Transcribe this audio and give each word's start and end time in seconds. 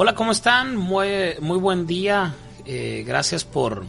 Hola, 0.00 0.14
¿cómo 0.14 0.30
están? 0.30 0.76
Muy, 0.76 1.34
muy 1.40 1.58
buen 1.58 1.84
día. 1.84 2.32
Eh, 2.64 3.02
gracias 3.04 3.42
por 3.42 3.84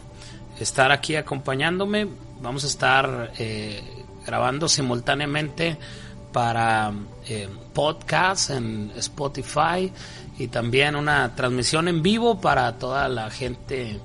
estar 0.59 0.91
aquí 0.91 1.15
acompañándome. 1.15 2.07
Vamos 2.41 2.63
a 2.63 2.67
estar 2.67 3.31
eh, 3.37 3.79
grabando 4.25 4.67
simultáneamente 4.67 5.77
para 6.33 6.91
eh, 7.27 7.47
podcast 7.75 8.49
en 8.49 8.91
Spotify 8.95 9.93
y 10.39 10.47
también 10.47 10.95
una 10.95 11.35
transmisión 11.35 11.87
en 11.87 12.01
vivo 12.01 12.41
para 12.41 12.75
toda 12.79 13.07
la 13.07 13.29
gente 13.29 13.99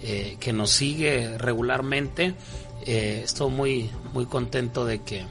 que 0.00 0.52
nos 0.52 0.70
sigue 0.70 1.38
regularmente. 1.38 2.36
estoy 2.86 3.50
muy, 3.50 3.90
muy 4.12 4.26
contento 4.26 4.84
de 4.84 5.02
que 5.02 5.24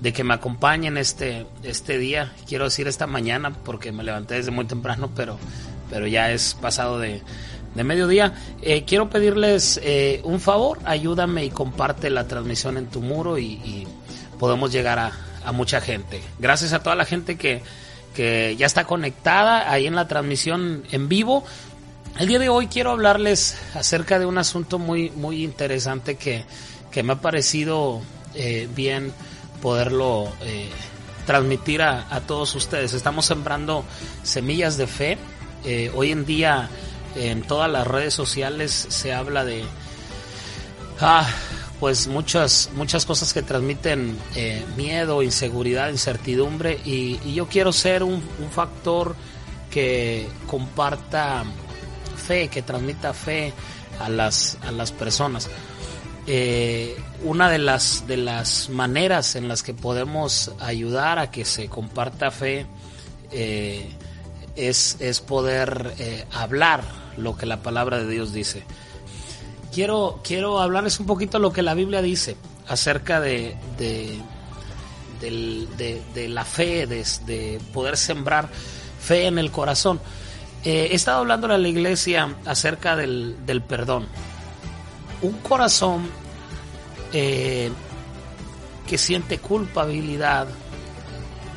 de 0.00 0.12
que 0.12 0.24
me 0.24 0.34
acompañen 0.34 0.96
este, 0.96 1.46
este 1.62 1.98
día, 1.98 2.32
quiero 2.48 2.64
decir 2.64 2.88
esta 2.88 3.06
mañana 3.06 3.52
porque 3.64 3.92
me 3.92 4.02
levanté 4.02 4.36
desde 4.36 4.50
muy 4.50 4.64
temprano, 4.64 5.10
pero, 5.14 5.38
pero 5.90 6.06
ya 6.06 6.30
es 6.32 6.54
pasado 6.54 6.98
de, 6.98 7.22
de 7.74 7.84
mediodía. 7.84 8.34
Eh, 8.62 8.84
quiero 8.84 9.10
pedirles 9.10 9.78
eh, 9.82 10.20
un 10.24 10.40
favor, 10.40 10.78
ayúdame 10.84 11.44
y 11.44 11.50
comparte 11.50 12.10
la 12.10 12.26
transmisión 12.26 12.76
en 12.76 12.86
tu 12.86 13.00
muro 13.00 13.38
y, 13.38 13.86
podemos 14.38 14.72
llegar 14.72 14.98
a, 14.98 15.12
a, 15.44 15.52
mucha 15.52 15.82
gente. 15.82 16.22
Gracias 16.38 16.72
a 16.72 16.82
toda 16.82 16.96
la 16.96 17.04
gente 17.04 17.36
que, 17.36 17.60
que 18.14 18.56
ya 18.56 18.64
está 18.64 18.84
conectada 18.84 19.70
ahí 19.70 19.86
en 19.86 19.94
la 19.94 20.08
transmisión 20.08 20.82
en 20.90 21.10
vivo. 21.10 21.44
El 22.18 22.28
día 22.28 22.38
de 22.38 22.48
hoy 22.48 22.66
quiero 22.66 22.92
hablarles 22.92 23.58
acerca 23.74 24.18
de 24.18 24.24
un 24.24 24.38
asunto 24.38 24.78
muy, 24.78 25.10
muy 25.10 25.44
interesante 25.44 26.16
que, 26.16 26.46
que 26.90 27.02
me 27.02 27.12
ha 27.12 27.16
parecido 27.16 28.00
eh, 28.34 28.66
bien 28.74 29.12
poderlo 29.60 30.32
eh, 30.42 30.70
transmitir 31.26 31.82
a, 31.82 32.20
todos 32.26 32.54
ustedes. 32.54 32.92
Estamos 32.92 33.26
sembrando 33.26 33.84
semillas 34.22 34.76
de 34.76 34.86
fe. 34.86 35.18
Eh, 35.64 35.90
hoy 35.94 36.10
en 36.10 36.24
día 36.24 36.68
en 37.14 37.42
todas 37.42 37.70
las 37.70 37.86
redes 37.86 38.14
sociales 38.14 38.72
se 38.72 39.12
habla 39.12 39.44
de 39.44 39.62
ah, 41.00 41.28
pues 41.80 42.06
muchas 42.06 42.70
muchas 42.74 43.04
cosas 43.04 43.32
que 43.32 43.42
transmiten 43.42 44.16
eh, 44.36 44.64
miedo, 44.76 45.22
inseguridad, 45.22 45.90
incertidumbre 45.90 46.80
y, 46.84 47.18
yo 47.34 47.46
quiero 47.48 47.72
ser 47.72 48.02
un, 48.02 48.22
un, 48.38 48.50
factor 48.50 49.16
que 49.70 50.28
comparta 50.46 51.44
fe, 52.16 52.48
que 52.48 52.62
transmita 52.62 53.12
fe 53.12 53.52
a 53.98 54.08
las 54.08 54.56
a 54.62 54.70
las 54.70 54.92
personas 54.92 55.50
eh, 56.26 56.96
una 57.24 57.50
de 57.50 57.58
las, 57.58 58.06
de 58.06 58.16
las 58.16 58.68
maneras 58.68 59.36
en 59.36 59.48
las 59.48 59.62
que 59.62 59.74
podemos 59.74 60.52
ayudar 60.60 61.18
a 61.18 61.30
que 61.30 61.44
se 61.44 61.68
comparta 61.68 62.30
fe 62.30 62.66
eh, 63.32 63.88
es, 64.56 64.96
es, 65.00 65.20
poder 65.20 65.94
eh, 65.98 66.26
hablar 66.32 66.82
lo 67.16 67.36
que 67.36 67.46
la 67.46 67.62
palabra 67.62 67.98
de 67.98 68.08
Dios 68.08 68.32
dice. 68.32 68.64
Quiero, 69.72 70.20
quiero 70.22 70.60
hablarles 70.60 71.00
un 71.00 71.06
poquito 71.06 71.38
lo 71.38 71.52
que 71.52 71.62
la 71.62 71.74
Biblia 71.74 72.02
dice 72.02 72.36
acerca 72.68 73.20
de, 73.20 73.56
de, 73.78 74.18
de, 75.20 76.28
la 76.28 76.44
fe, 76.44 76.86
de, 76.86 77.60
poder 77.72 77.96
sembrar 77.96 78.48
fe 79.00 79.26
en 79.26 79.38
el 79.38 79.50
corazón. 79.50 80.00
He 80.64 80.94
estado 80.94 81.20
hablando 81.20 81.46
a 81.46 81.56
la 81.56 81.68
iglesia 81.68 82.36
acerca 82.44 82.94
del, 82.94 83.46
del 83.46 83.62
perdón 83.62 84.06
un 85.22 85.32
corazón 85.40 86.08
eh, 87.12 87.70
que 88.86 88.98
siente 88.98 89.38
culpabilidad 89.38 90.48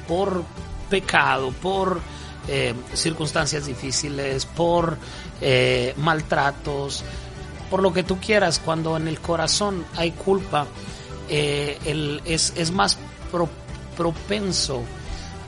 por 0.08 0.44
pecado, 0.90 1.52
por 1.52 2.02
eh, 2.48 2.74
circunstancias 2.94 3.66
difíciles, 3.66 4.46
por 4.46 4.98
eh, 5.42 5.94
maltratos, 5.98 7.04
por 7.70 7.82
lo 7.82 7.92
que 7.94 8.04
tú 8.04 8.20
quieras, 8.20 8.60
cuando 8.64 8.98
en 8.98 9.08
el 9.08 9.20
corazón 9.20 9.86
hay 9.96 10.12
culpa, 10.12 10.68
es, 11.30 12.54
es, 12.56 12.72
más 12.72 13.00
propenso 13.98 14.84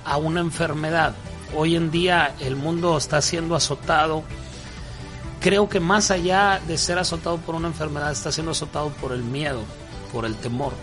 a 0.06 0.18
una 0.18 0.40
enfermedad. 0.40 1.14
Hoy 1.56 1.76
en 1.76 1.92
día 1.92 2.34
el 2.40 2.56
mundo 2.56 2.97
está 2.97 3.22
siendo 3.22 3.56
azotado 3.56 4.24
creo 5.46 5.70
que 5.70 5.80
más 5.80 6.10
allá 6.10 6.60
de 6.68 6.76
ser 6.76 6.98
azotado 6.98 7.38
por 7.38 7.54
una 7.54 7.68
enfermedad, 7.68 8.12
está 8.12 8.32
siendo 8.32 8.54
azotado 8.54 8.90
por 8.90 9.12
el 9.12 9.22
miedo, 9.22 9.62
por 10.12 10.26
el 10.26 10.34
temor. 10.34 10.74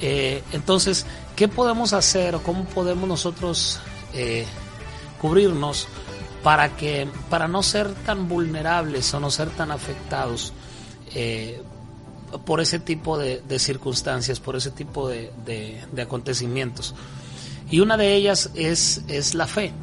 Eh, 0.00 0.42
entonces, 0.52 1.04
¿qué 1.36 1.46
podemos 1.46 1.92
hacer 1.92 2.34
o 2.36 2.42
cómo 2.42 2.64
podemos 2.64 3.06
nosotros 3.06 3.78
eh, 4.14 4.46
cubrirnos 5.20 5.88
para 6.42 6.74
que, 6.74 7.06
para 7.28 7.48
no 7.48 7.62
ser 7.62 7.92
tan 8.06 8.30
vulnerables 8.30 9.12
o 9.12 9.20
no 9.20 9.30
ser 9.30 9.50
tan 9.50 9.70
afectados 9.70 10.54
eh, 11.14 11.60
por 12.46 12.62
ese 12.62 12.78
tipo 12.78 13.18
de, 13.18 13.42
circunstancias, 13.58 14.40
por 14.40 14.56
ese 14.56 14.70
tipo 14.70 15.06
de, 15.06 15.30
de, 15.44 16.00
acontecimientos? 16.00 16.94
Y 17.70 17.80
una 17.80 17.98
de 17.98 18.14
ellas 18.14 18.48
es, 18.54 19.02
es 19.06 19.34
la 19.34 19.46
fe. 19.46 19.74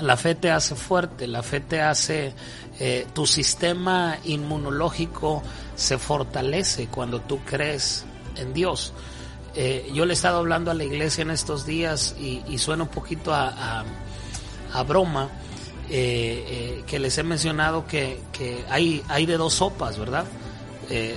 La 0.00 0.16
fe 0.16 0.34
te 0.34 0.50
hace 0.50 0.74
fuerte, 0.74 1.26
la 1.26 1.42
fe 1.42 1.60
te 1.60 1.80
hace 1.80 2.34
eh, 2.80 3.06
tu 3.12 3.26
sistema 3.26 4.18
inmunológico 4.24 5.42
se 5.76 5.98
fortalece 5.98 6.88
cuando 6.88 7.20
tú 7.20 7.38
crees 7.44 8.04
en 8.36 8.52
Dios. 8.52 8.92
Eh, 9.54 9.88
yo 9.94 10.04
le 10.04 10.12
he 10.12 10.14
estado 10.14 10.38
hablando 10.38 10.72
a 10.72 10.74
la 10.74 10.82
iglesia 10.82 11.22
en 11.22 11.30
estos 11.30 11.64
días 11.64 12.16
y, 12.18 12.58
suena 12.58 12.82
un 12.82 12.88
poquito 12.88 13.32
a, 13.32 13.84
broma, 14.86 15.28
eh, 15.88 16.82
que 16.86 16.98
les 16.98 17.16
he 17.18 17.22
mencionado 17.22 17.86
que, 17.86 18.20
hay, 18.68 19.02
hay 19.08 19.26
de 19.26 19.36
dos 19.36 19.54
sopas, 19.54 19.98
¿verdad? 19.98 20.24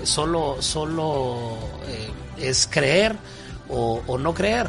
solo 0.04 0.62
solo 0.62 1.58
es 2.40 2.68
creer 2.68 3.18
o, 3.70 4.18
no 4.18 4.34
creer. 4.34 4.68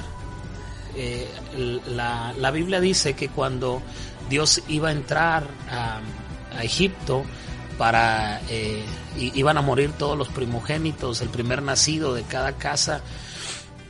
La, 1.87 2.33
la 2.37 2.51
Biblia 2.51 2.81
dice 2.81 3.15
que 3.15 3.29
cuando 3.29 3.83
Dios 4.29 4.63
iba 4.69 4.89
a 4.89 4.93
entrar 4.93 5.47
a 5.71 6.01
Egipto 6.65 7.25
para 7.79 8.41
eh, 8.51 8.85
iban 9.17 9.57
a 9.57 9.63
morir 9.63 9.93
todos 9.93 10.19
los 10.19 10.29
primogénitos, 10.29 11.23
el 11.23 11.29
primer 11.31 11.63
nacido 11.63 12.13
de 12.13 12.25
cada 12.25 12.57
casa. 12.57 13.01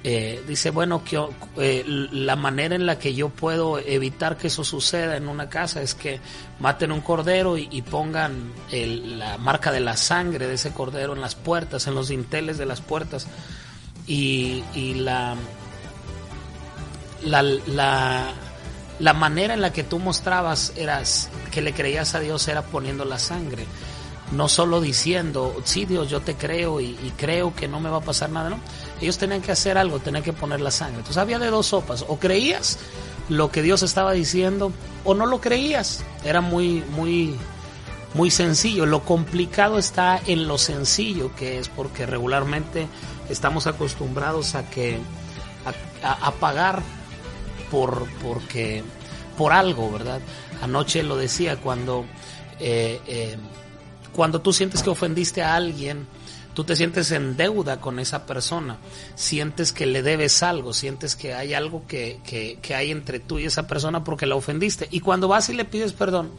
Eh, 0.04 0.44
dice, 0.46 0.70
bueno, 0.70 1.02
que 1.02 1.20
eh, 1.56 1.82
la 1.86 2.36
manera 2.36 2.76
en 2.76 2.86
la 2.86 3.00
que 3.00 3.14
yo 3.14 3.30
puedo 3.30 3.78
evitar 3.80 4.36
que 4.36 4.46
eso 4.46 4.62
suceda 4.62 5.16
en 5.16 5.26
una 5.26 5.48
casa 5.48 5.82
es 5.82 5.94
que 5.94 6.20
maten 6.60 6.92
un 6.92 7.00
cordero 7.00 7.58
y, 7.58 7.82
pongan 7.82 8.52
la 8.70 9.38
marca 9.38 9.72
de 9.72 9.80
la 9.80 9.96
sangre 9.96 10.46
de 10.46 10.54
ese 10.54 10.70
cordero 10.70 11.14
en 11.14 11.20
las 11.20 11.34
puertas, 11.34 11.88
en 11.88 11.96
los 11.96 12.08
dinteles 12.08 12.58
de 12.58 12.66
las 12.66 12.80
puertas. 12.80 13.26
Y, 14.06 14.62
y 14.74 14.94
la, 14.94 15.36
la, 17.22 17.42
la, 17.42 18.32
la 18.98 19.12
manera 19.12 19.54
en 19.54 19.60
la 19.60 19.72
que 19.72 19.84
tú 19.84 19.98
mostrabas 19.98 20.72
eras 20.76 21.28
que 21.50 21.60
le 21.60 21.72
creías 21.72 22.14
a 22.14 22.20
Dios 22.20 22.46
era 22.48 22.62
poniendo 22.62 23.04
la 23.04 23.18
sangre. 23.18 23.66
No 24.32 24.48
solo 24.48 24.80
diciendo, 24.80 25.56
sí 25.64 25.86
Dios, 25.86 26.10
yo 26.10 26.20
te 26.20 26.34
creo 26.34 26.80
y, 26.80 26.94
creo 27.16 27.54
que 27.54 27.66
no 27.66 27.80
me 27.80 27.88
va 27.88 27.98
a 27.98 28.02
pasar 28.02 28.28
nada, 28.28 28.50
¿no? 28.50 28.58
Ellos 29.00 29.16
tenían 29.16 29.40
que 29.40 29.52
hacer 29.52 29.78
algo, 29.78 30.00
tenían 30.00 30.22
que 30.22 30.34
poner 30.34 30.60
la 30.60 30.70
sangre. 30.70 30.98
Entonces 30.98 31.16
había 31.16 31.38
de 31.38 31.48
dos 31.48 31.68
sopas, 31.68 32.04
o 32.06 32.18
creías 32.18 32.78
lo 33.30 33.50
que 33.50 33.62
Dios 33.62 33.82
estaba 33.82 34.12
diciendo 34.12 34.72
o 35.04 35.14
no 35.14 35.24
lo 35.24 35.40
creías. 35.40 36.04
Era 36.24 36.42
muy, 36.42 36.84
muy, 36.90 37.36
muy 38.12 38.30
sencillo. 38.30 38.84
Lo 38.84 39.02
complicado 39.04 39.78
está 39.78 40.20
en 40.26 40.46
lo 40.46 40.58
sencillo 40.58 41.34
que 41.34 41.58
es, 41.58 41.68
porque 41.70 42.04
regularmente 42.04 42.86
estamos 43.30 43.66
acostumbrados 43.66 44.54
a 44.54 44.68
que 44.68 44.98
a, 46.02 46.32
pagar 46.32 46.82
por 47.70 48.06
porque 48.22 48.82
por 49.38 49.52
algo, 49.52 49.90
¿verdad? 49.90 50.20
Anoche 50.60 51.02
lo 51.04 51.16
decía, 51.16 51.56
cuando, 51.56 52.04
eh, 52.58 53.00
eh, 53.06 53.36
cuando 54.12 54.40
tú 54.40 54.52
sientes 54.52 54.82
que 54.82 54.90
ofendiste 54.90 55.42
a 55.42 55.54
alguien, 55.54 56.06
tú 56.54 56.64
te 56.64 56.74
sientes 56.74 57.12
en 57.12 57.36
deuda 57.36 57.80
con 57.80 58.00
esa 58.00 58.26
persona, 58.26 58.78
sientes 59.14 59.72
que 59.72 59.86
le 59.86 60.02
debes 60.02 60.42
algo, 60.42 60.72
sientes 60.72 61.14
que 61.14 61.32
hay 61.32 61.54
algo 61.54 61.86
que, 61.86 62.18
que, 62.24 62.74
hay 62.74 62.90
entre 62.90 63.20
tú 63.20 63.38
y 63.38 63.44
esa 63.44 63.68
persona 63.68 64.02
porque 64.02 64.26
la 64.26 64.34
ofendiste. 64.34 64.88
Y 64.90 64.98
cuando 64.98 65.28
vas 65.28 65.48
y 65.50 65.54
le 65.54 65.64
pides 65.64 65.92
perdón, 65.92 66.32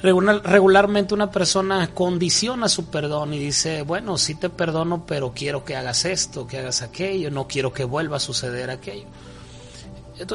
regularmente 0.00 1.12
una 1.12 1.32
persona 1.32 1.90
condiciona 1.92 2.68
su 2.68 2.86
perdón 2.86 3.34
y 3.34 3.40
dice, 3.40 3.82
bueno, 3.82 4.16
sí 4.16 4.36
te 4.36 4.48
perdono, 4.48 5.04
pero 5.06 5.32
quiero 5.34 5.64
que 5.64 5.74
hagas 5.74 6.04
esto, 6.04 6.46
que 6.46 6.58
hagas 6.58 6.82
aquello, 6.82 7.32
no 7.32 7.48
quiero 7.48 7.72
que 7.72 7.82
vuelva 7.82 8.18
a 8.18 8.20
suceder 8.20 8.70
aquello. 8.70 9.06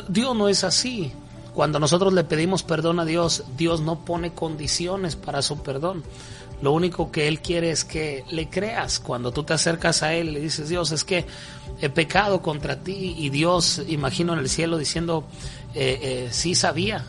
Dios 0.08 0.36
no 0.36 0.48
es 0.50 0.64
así. 0.64 1.12
Cuando 1.54 1.80
nosotros 1.80 2.14
le 2.14 2.24
pedimos 2.24 2.64
perdón 2.64 3.00
a 3.00 3.06
Dios, 3.06 3.44
Dios 3.58 3.82
no 3.82 4.00
pone 4.00 4.34
condiciones 4.34 5.16
para 5.16 5.42
su 5.42 5.62
perdón. 5.62 6.04
Lo 6.62 6.72
único 6.74 7.12
que 7.12 7.28
Él 7.28 7.42
quiere 7.42 7.72
es 7.72 7.84
que 7.84 8.24
le 8.30 8.50
creas. 8.50 9.00
Cuando 9.00 9.32
tú 9.32 9.44
te 9.44 9.54
acercas 9.54 10.04
a 10.04 10.14
Él 10.14 10.34
le 10.34 10.40
dices, 10.40 10.70
Dios, 10.70 10.92
es 10.92 11.04
que 11.04 11.26
he 11.82 11.90
pecado 11.90 12.42
contra 12.42 12.78
ti 12.78 13.16
y 13.18 13.30
Dios, 13.30 13.82
imagino 13.88 14.34
en 14.34 14.40
el 14.40 14.50
cielo 14.50 14.78
diciendo, 14.78 15.26
eh, 15.74 16.00
eh, 16.02 16.30
sí 16.32 16.56
sabía, 16.56 17.06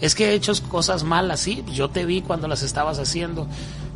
Es 0.00 0.14
que 0.14 0.30
he 0.30 0.34
hecho 0.34 0.52
cosas 0.68 1.02
malas, 1.02 1.40
sí, 1.40 1.64
yo 1.72 1.90
te 1.90 2.06
vi 2.06 2.22
cuando 2.22 2.46
las 2.46 2.62
estabas 2.62 2.98
haciendo, 2.98 3.48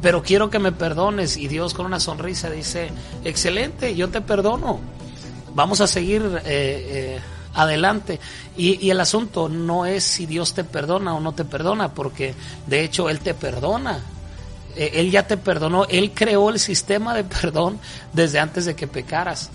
pero 0.03 0.23
quiero 0.23 0.51
que 0.51 0.59
me 0.59 0.73
perdones. 0.73 1.37
Y 1.37 1.49
Dios 1.49 1.75
con 1.75 1.87
una 1.87 2.01
sonrisa 2.01 2.51
dice, 2.51 2.91
excelente, 3.25 3.95
yo 3.95 4.11
te 4.11 4.21
perdono. 4.21 4.81
Vamos 5.55 5.81
a 5.81 5.87
seguir 5.87 6.23
eh, 6.23 6.41
eh, 6.47 7.21
adelante. 7.55 8.21
Y, 8.57 8.85
y, 8.85 8.91
el 8.91 9.01
asunto 9.01 9.49
no 9.49 9.87
es 9.87 10.05
si 10.05 10.27
Dios 10.27 10.55
te 10.55 10.65
perdona 10.65 11.15
o 11.15 11.21
no 11.21 11.33
te 11.33 11.45
perdona, 11.45 11.93
porque 11.93 12.35
de 12.67 12.85
hecho 12.85 13.09
Él 13.09 13.21
te 13.21 13.35
perdona. 13.35 14.01
Eh, 14.77 14.93
él 14.95 15.11
ya 15.11 15.27
te 15.27 15.37
perdonó, 15.37 15.85
Él 15.85 16.13
creó 16.15 16.49
el 16.51 16.59
sistema 16.59 17.15
de 17.15 17.25
perdón 17.25 17.79
desde 18.13 18.39
antes 18.39 18.65
de 18.65 18.75
que 18.75 18.87
pecaras. 18.87 19.51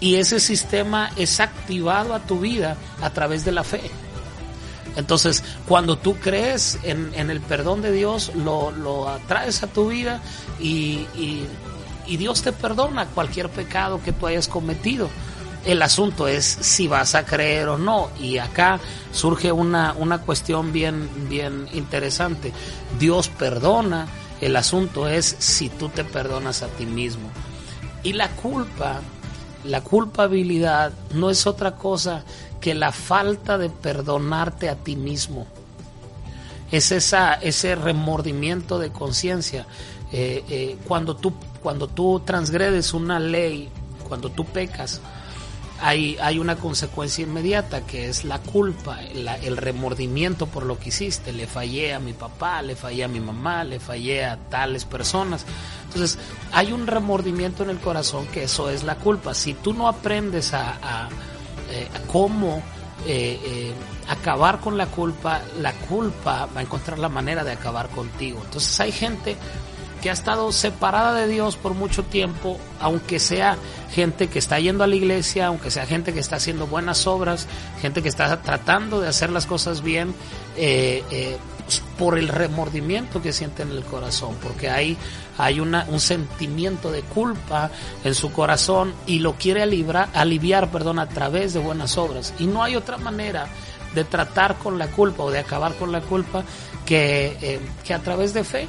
Y 0.00 0.16
ese 0.16 0.40
sistema 0.40 1.10
es 1.16 1.38
activado 1.38 2.14
a 2.14 2.20
tu 2.20 2.40
vida 2.40 2.76
a 3.00 3.10
través 3.10 3.44
de 3.44 3.52
la 3.52 3.62
fe. 3.62 3.82
Entonces, 4.96 5.44
cuando 5.66 5.96
tú 5.96 6.16
crees 6.16 6.78
en, 6.82 7.14
el 7.14 7.40
perdón 7.40 7.82
de 7.82 7.92
Dios, 7.92 8.32
lo, 8.34 8.72
lo, 8.72 9.08
atraes 9.08 9.62
a 9.62 9.68
tu 9.68 9.88
vida 9.88 10.20
y, 10.60 11.06
y 12.06 12.16
Dios 12.16 12.42
te 12.42 12.52
perdona 12.52 13.06
cualquier 13.06 13.48
pecado 13.48 14.02
que 14.02 14.12
tú 14.12 14.26
hayas 14.26 14.48
cometido. 14.48 15.08
El 15.64 15.80
asunto 15.82 16.26
es 16.26 16.44
si 16.44 16.88
vas 16.88 17.14
a 17.14 17.24
creer 17.24 17.68
o 17.68 17.78
no. 17.78 18.10
Y 18.20 18.38
acá 18.38 18.80
surge 19.12 19.52
una, 19.52 19.94
una 19.96 20.18
cuestión 20.18 20.72
bien, 20.72 21.08
bien 21.28 21.68
interesante. 21.72 22.52
Dios 22.98 23.28
perdona, 23.28 24.08
el 24.40 24.56
asunto 24.56 25.08
es 25.08 25.36
si 25.38 25.68
tú 25.68 25.88
te 25.88 26.04
perdonas 26.04 26.62
a 26.62 26.66
ti 26.66 26.84
mismo. 26.84 27.30
Y 28.02 28.14
la 28.14 28.28
culpa, 28.30 29.00
la 29.64 29.82
culpabilidad 29.82 30.92
no 31.14 31.30
es 31.30 31.46
otra 31.46 31.76
cosa 31.76 32.24
que 32.60 32.74
la 32.74 32.90
falta 32.90 33.56
de 33.58 33.70
perdonarte 33.70 34.68
a 34.68 34.76
ti 34.76 34.96
mismo. 34.96 35.46
Es 36.72 36.90
esa, 36.90 37.34
ese 37.34 37.76
remordimiento 37.76 38.78
de 38.78 38.90
conciencia. 38.90 39.66
Eh, 40.10 40.44
eh, 40.48 40.76
cuando, 40.88 41.14
tú, 41.14 41.34
cuando 41.62 41.86
tú 41.86 42.20
transgredes 42.24 42.94
una 42.94 43.20
ley, 43.20 43.68
cuando 44.08 44.30
tú 44.30 44.44
pecas, 44.44 45.00
hay, 45.84 46.38
una 46.38 46.54
consecuencia 46.56 47.24
inmediata 47.24 47.84
que 47.84 48.08
es 48.08 48.24
la 48.24 48.38
culpa, 48.38 49.00
el 49.02 49.56
remordimiento 49.56 50.46
por 50.46 50.64
lo 50.64 50.78
que 50.78 50.90
hiciste. 50.90 51.32
Le 51.32 51.48
fallé 51.48 51.92
a 51.92 51.98
mi 51.98 52.12
papá, 52.12 52.62
le 52.62 52.76
fallé 52.76 53.02
a 53.02 53.08
mi 53.08 53.18
mamá, 53.18 53.64
le 53.64 53.80
fallé 53.80 54.24
a 54.24 54.36
tales 54.36 54.84
personas. 54.84 55.44
Entonces, 55.86 56.18
hay 56.52 56.72
un 56.72 56.86
remordimiento 56.86 57.64
en 57.64 57.70
el 57.70 57.80
corazón 57.80 58.28
que 58.28 58.44
eso 58.44 58.70
es 58.70 58.84
la 58.84 58.94
culpa. 58.94 59.34
Si 59.34 59.54
tú 59.54 59.74
no 59.74 59.88
aprendes 59.88 60.54
a, 60.54 61.08
eh, 61.68 61.88
cómo 62.06 62.62
eh, 63.04 63.40
eh, 63.44 63.72
acabar 64.08 64.60
con 64.60 64.78
la 64.78 64.86
culpa, 64.86 65.40
la 65.60 65.72
culpa 65.72 66.46
va 66.46 66.60
a 66.60 66.62
encontrar 66.62 67.00
la 67.00 67.08
manera 67.08 67.42
de 67.42 67.50
acabar 67.50 67.88
contigo. 67.88 68.40
Entonces, 68.44 68.78
hay 68.78 68.92
gente 68.92 69.36
que 70.02 70.10
ha 70.10 70.12
estado 70.12 70.50
separada 70.50 71.14
de 71.14 71.28
Dios 71.28 71.56
por 71.56 71.74
mucho 71.74 72.02
tiempo, 72.02 72.58
aunque 72.80 73.20
sea 73.20 73.56
gente 73.92 74.28
que 74.28 74.40
está 74.40 74.58
yendo 74.58 74.82
a 74.82 74.88
la 74.88 74.96
iglesia, 74.96 75.46
aunque 75.46 75.70
sea 75.70 75.86
gente 75.86 76.12
que 76.12 76.18
está 76.18 76.36
haciendo 76.36 76.66
buenas 76.66 77.06
obras, 77.06 77.46
gente 77.80 78.02
que 78.02 78.08
está 78.08 78.42
tratando 78.42 79.00
de 79.00 79.08
hacer 79.08 79.30
las 79.30 79.46
cosas 79.46 79.80
bien, 79.82 80.12
eh, 80.56 81.04
eh, 81.12 81.36
pues, 81.64 81.82
por 81.96 82.18
el 82.18 82.26
remordimiento 82.26 83.22
que 83.22 83.32
siente 83.32 83.62
en 83.62 83.70
el 83.70 83.84
corazón, 83.84 84.36
porque 84.42 84.68
hay, 84.68 84.96
hay 85.38 85.60
un 85.60 86.00
sentimiento 86.00 86.90
de 86.90 87.02
culpa 87.02 87.70
en 88.02 88.14
su 88.16 88.32
corazón 88.32 88.92
y 89.06 89.20
lo 89.20 89.34
quiere 89.34 89.62
aliviar 89.62 90.70
perdón, 90.72 90.98
a 90.98 91.08
través 91.08 91.54
de 91.54 91.60
buenas 91.60 91.96
obras. 91.96 92.34
Y 92.40 92.46
no 92.46 92.64
hay 92.64 92.74
otra 92.74 92.98
manera 92.98 93.46
de 93.94 94.02
tratar 94.02 94.56
con 94.56 94.78
la 94.78 94.88
culpa 94.88 95.22
o 95.22 95.30
de 95.30 95.38
acabar 95.38 95.74
con 95.76 95.92
la 95.92 96.00
culpa 96.00 96.42
que, 96.84 97.36
eh, 97.40 97.60
que 97.84 97.94
a 97.94 98.00
través 98.00 98.34
de 98.34 98.42
fe 98.42 98.66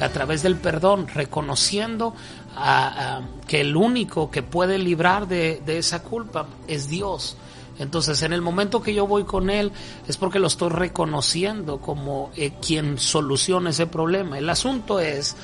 a 0.00 0.08
través 0.10 0.42
del 0.42 0.56
perdón, 0.56 1.08
reconociendo 1.08 2.14
a, 2.56 3.20
que 3.46 3.60
el 3.60 3.76
único 3.76 4.30
que 4.30 4.42
puede 4.42 4.78
librar 4.78 5.28
de, 5.28 5.62
esa 5.66 6.02
culpa 6.02 6.46
es 6.68 6.88
Dios. 6.88 7.36
Entonces, 7.78 8.22
en 8.22 8.32
el 8.32 8.40
momento 8.40 8.82
que 8.82 8.94
yo 8.94 9.06
voy 9.06 9.24
con 9.24 9.50
Él, 9.50 9.70
es 10.08 10.16
porque 10.16 10.38
lo 10.38 10.46
estoy 10.46 10.70
reconociendo 10.70 11.78
como 11.78 12.30
eh, 12.36 12.52
quien 12.64 12.98
soluciona 12.98 13.70
ese 13.70 13.86
problema. 13.86 14.38
El 14.38 14.48
asunto 14.48 14.98
es, 14.98 15.36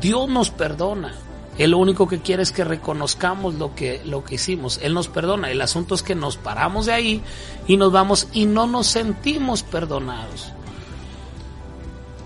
Dios 0.00 0.28
nos 0.28 0.50
perdona. 0.50 1.14
Él 1.58 1.70
lo 1.70 1.78
único 1.78 2.06
que 2.06 2.20
quiere 2.20 2.42
es 2.42 2.52
que 2.52 2.64
reconozcamos 2.64 3.54
lo 3.54 3.74
que, 3.74 4.02
lo 4.04 4.24
que 4.24 4.36
hicimos. 4.36 4.78
Él 4.82 4.94
nos 4.94 5.08
perdona. 5.08 5.50
El 5.50 5.60
asunto 5.60 5.94
es 5.94 6.02
que 6.02 6.14
nos 6.14 6.36
paramos 6.36 6.86
de 6.86 6.92
ahí 6.92 7.22
y 7.66 7.76
nos 7.76 7.92
vamos 7.92 8.28
y 8.32 8.46
no 8.46 8.66
nos 8.66 8.86
sentimos 8.86 9.62
perdonados 9.62 10.52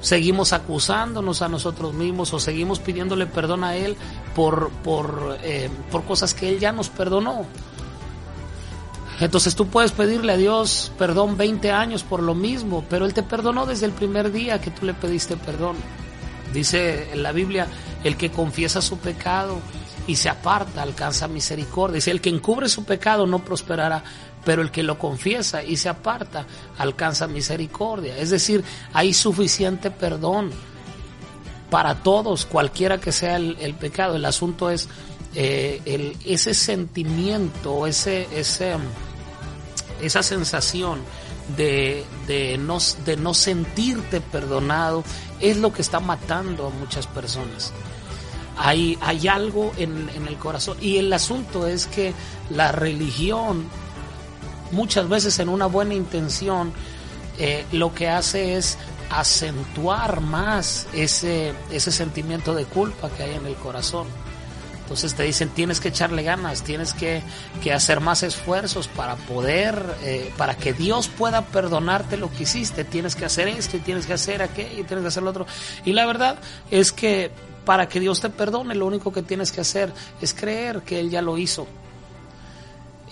seguimos 0.00 0.52
acusándonos 0.52 1.42
a 1.42 1.48
nosotros 1.48 1.94
mismos 1.94 2.32
o 2.32 2.40
seguimos 2.40 2.78
pidiéndole 2.78 3.26
perdón 3.26 3.64
a 3.64 3.76
Él 3.76 3.96
por, 4.34 4.70
por, 4.82 5.38
eh, 5.42 5.70
por 5.90 6.04
cosas 6.04 6.34
que 6.34 6.48
Él 6.48 6.58
ya 6.58 6.72
nos 6.72 6.88
perdonó. 6.88 7.46
Entonces 9.20 9.54
tú 9.54 9.66
puedes 9.66 9.92
pedirle 9.92 10.32
a 10.32 10.36
Dios 10.36 10.92
perdón 10.98 11.36
20 11.36 11.70
años 11.72 12.02
por 12.02 12.22
lo 12.22 12.34
mismo, 12.34 12.84
pero 12.88 13.04
Él 13.04 13.12
te 13.12 13.22
perdonó 13.22 13.66
desde 13.66 13.86
el 13.86 13.92
primer 13.92 14.32
día 14.32 14.60
que 14.60 14.70
tú 14.70 14.86
le 14.86 14.94
pediste 14.94 15.36
perdón. 15.36 15.76
Dice 16.54 17.12
en 17.12 17.22
la 17.22 17.32
Biblia, 17.32 17.66
el 18.02 18.16
que 18.16 18.30
confiesa 18.30 18.80
su 18.80 18.98
pecado 18.98 19.60
y 20.06 20.16
se 20.16 20.28
aparta 20.28 20.82
alcanza 20.82 21.28
misericordia. 21.28 21.96
Dice, 21.96 22.10
el 22.10 22.20
que 22.20 22.30
encubre 22.30 22.68
su 22.68 22.84
pecado 22.84 23.26
no 23.26 23.40
prosperará, 23.40 24.02
pero 24.44 24.62
el 24.62 24.70
que 24.70 24.82
lo 24.82 24.98
confiesa 24.98 25.62
y 25.62 25.76
se 25.76 25.88
aparta 25.88 26.46
alcanza 26.78 27.26
misericordia. 27.26 28.16
Es 28.16 28.30
decir, 28.30 28.64
hay 28.92 29.12
suficiente 29.12 29.90
perdón 29.90 30.50
para 31.70 31.94
todos, 31.96 32.46
cualquiera 32.46 32.98
que 32.98 33.12
sea 33.12 33.36
el, 33.36 33.74
pecado. 33.74 34.16
El 34.16 34.24
asunto 34.24 34.70
es 34.70 34.88
eh, 35.34 35.80
el, 35.84 36.16
ese 36.24 36.52
sentimiento, 36.54 37.86
ese, 37.86 38.26
ese, 38.32 38.74
esa 40.02 40.22
sensación 40.22 41.00
de, 41.56 42.04
de, 42.26 42.58
no, 42.58 42.78
de 43.04 43.16
no 43.16 43.34
sentirte 43.34 44.20
perdonado 44.20 45.04
es 45.40 45.56
lo 45.56 45.72
que 45.72 45.82
está 45.82 46.00
matando 46.00 46.66
a 46.66 46.70
muchas 46.70 47.06
personas. 47.06 47.72
Hay, 48.56 48.98
hay 49.00 49.28
algo 49.28 49.72
en, 49.78 50.10
en 50.10 50.26
el 50.26 50.36
corazón. 50.36 50.76
Y 50.80 50.98
el 50.98 51.12
asunto 51.12 51.66
es 51.66 51.86
que 51.86 52.12
la 52.50 52.72
religión 52.72 53.66
muchas 54.72 55.08
veces 55.08 55.38
en 55.38 55.48
una 55.48 55.66
buena 55.66 55.94
intención, 55.94 56.72
eh, 57.38 57.64
lo 57.72 57.94
que 57.94 58.08
hace 58.08 58.56
es 58.56 58.78
acentuar 59.10 60.20
más 60.20 60.86
ese, 60.92 61.52
ese 61.70 61.90
sentimiento 61.90 62.54
de 62.54 62.64
culpa 62.64 63.10
que 63.10 63.24
hay 63.24 63.34
en 63.34 63.46
el 63.46 63.54
corazón. 63.56 64.06
Entonces 64.90 65.14
te 65.14 65.22
dicen, 65.22 65.50
tienes 65.50 65.78
que 65.78 65.88
echarle 65.88 66.24
ganas, 66.24 66.64
tienes 66.64 66.94
que, 66.94 67.22
hacer 67.72 68.00
más 68.00 68.24
esfuerzos 68.24 68.88
para 68.88 69.14
poder, 69.14 69.80
eh, 70.02 70.32
para 70.36 70.56
que 70.56 70.72
Dios 70.72 71.06
pueda 71.06 71.42
perdonarte 71.42 72.16
lo 72.16 72.28
que 72.28 72.42
hiciste. 72.42 72.82
Tienes 72.82 73.14
que 73.14 73.24
hacer 73.24 73.46
esto 73.46 73.76
y 73.76 73.80
tienes 73.80 74.06
que 74.06 74.14
hacer 74.14 74.42
aquello 74.42 74.80
y 74.80 74.82
tienes 74.82 75.02
que 75.02 75.06
hacer 75.06 75.22
lo 75.22 75.30
otro. 75.30 75.46
Y 75.84 75.92
la 75.92 76.06
verdad 76.06 76.40
es 76.72 76.90
que 76.90 77.30
para 77.64 77.88
que 77.88 78.00
Dios 78.00 78.20
te 78.20 78.30
perdone, 78.30 78.74
lo 78.74 78.84
único 78.84 79.12
que 79.12 79.22
tienes 79.22 79.52
que 79.52 79.60
hacer 79.60 79.92
es 80.20 80.34
creer 80.34 80.82
que 80.82 80.98
Él 80.98 81.08
ya 81.08 81.22
lo 81.22 81.38
hizo 81.38 81.68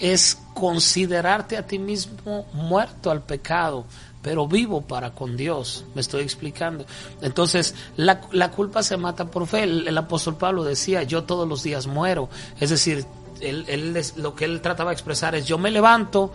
es 0.00 0.38
considerarte 0.54 1.56
a 1.56 1.66
ti 1.66 1.78
mismo 1.78 2.46
muerto 2.52 3.10
al 3.10 3.22
pecado, 3.22 3.84
pero 4.22 4.46
vivo 4.46 4.82
para 4.82 5.12
con 5.12 5.36
Dios. 5.36 5.84
Me 5.94 6.00
estoy 6.00 6.22
explicando. 6.22 6.84
Entonces, 7.22 7.74
la, 7.96 8.20
culpa 8.50 8.82
se 8.82 8.96
mata 8.96 9.26
por 9.26 9.46
fe. 9.46 9.62
El, 9.64 9.96
apóstol 9.96 10.36
Pablo 10.36 10.64
decía, 10.64 11.02
yo 11.02 11.24
todos 11.24 11.48
los 11.48 11.62
días 11.62 11.86
muero. 11.86 12.28
Es 12.60 12.70
decir, 12.70 13.06
él, 13.40 13.96
lo 14.16 14.34
que 14.34 14.44
él 14.44 14.60
trataba 14.60 14.90
de 14.90 14.94
expresar 14.94 15.34
es, 15.34 15.46
yo 15.46 15.58
me 15.58 15.70
levanto, 15.70 16.32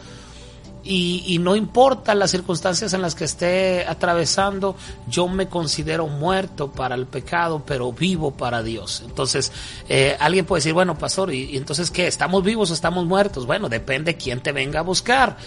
y, 0.85 1.37
no 1.39 1.55
importa 1.55 2.13
las 2.13 2.31
circunstancias 2.31 2.93
en 2.93 3.01
las 3.01 3.15
que 3.15 3.23
esté 3.23 3.85
atravesando, 3.87 4.75
yo 5.07 5.27
me 5.29 5.47
considero 5.47 6.07
muerto 6.07 6.71
para 6.71 6.95
el 6.95 7.05
pecado, 7.05 7.63
pero 7.65 7.93
vivo 7.93 8.31
para 8.31 8.61
Dios. 8.61 9.01
Entonces, 9.05 9.51
eh, 9.87 10.17
alguien 10.19 10.45
puede 10.45 10.59
decir, 10.59 10.73
bueno, 10.73 10.97
pastor, 10.97 11.33
¿y, 11.33 11.55
entonces 11.55 11.89
qué? 11.89 12.07
¿Estamos 12.07 12.43
vivos 12.43 12.69
o 12.69 12.73
estamos 12.73 13.05
muertos? 13.05 13.45
Bueno, 13.45 13.69
depende 13.69 14.17
quién 14.17 14.41
te 14.41 14.51
venga 14.51 14.79
a 14.79 14.83
buscar. 14.83 15.37